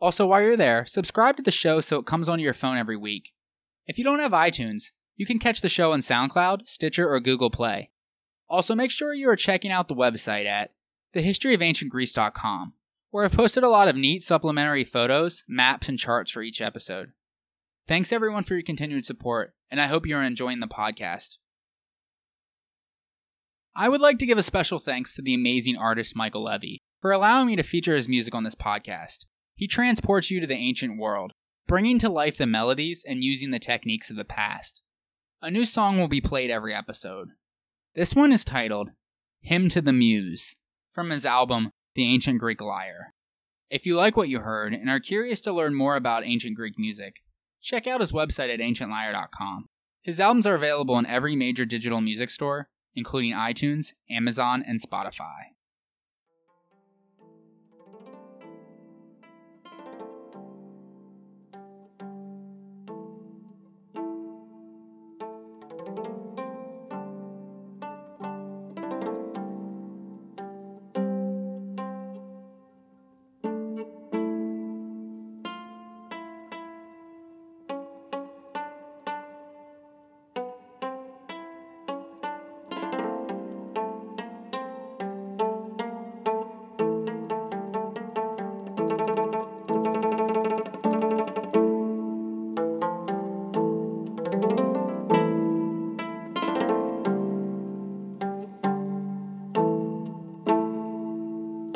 [0.00, 2.96] Also, while you're there, subscribe to the show so it comes onto your phone every
[2.96, 3.32] week.
[3.86, 7.50] If you don't have iTunes, you can catch the show on SoundCloud, Stitcher, or Google
[7.50, 7.90] Play.
[8.48, 10.72] Also, make sure you are checking out the website at
[11.14, 12.74] thehistoryofancientgreece.com,
[13.10, 17.12] where I've posted a lot of neat supplementary photos, maps, and charts for each episode.
[17.88, 21.38] Thanks everyone for your continued support, and I hope you're enjoying the podcast.
[23.74, 27.12] I would like to give a special thanks to the amazing artist Michael Levy for
[27.12, 29.26] allowing me to feature his music on this podcast.
[29.54, 31.32] He transports you to the ancient world,
[31.66, 34.82] bringing to life the melodies and using the techniques of the past.
[35.42, 37.28] A new song will be played every episode,
[37.96, 38.90] this one is titled
[39.40, 40.56] Hymn to the Muse
[40.90, 43.14] from his album The Ancient Greek Lyre.
[43.70, 46.78] If you like what you heard and are curious to learn more about ancient Greek
[46.78, 47.22] music,
[47.62, 49.64] check out his website at ancientlyre.com.
[50.02, 55.55] His albums are available in every major digital music store, including iTunes, Amazon, and Spotify.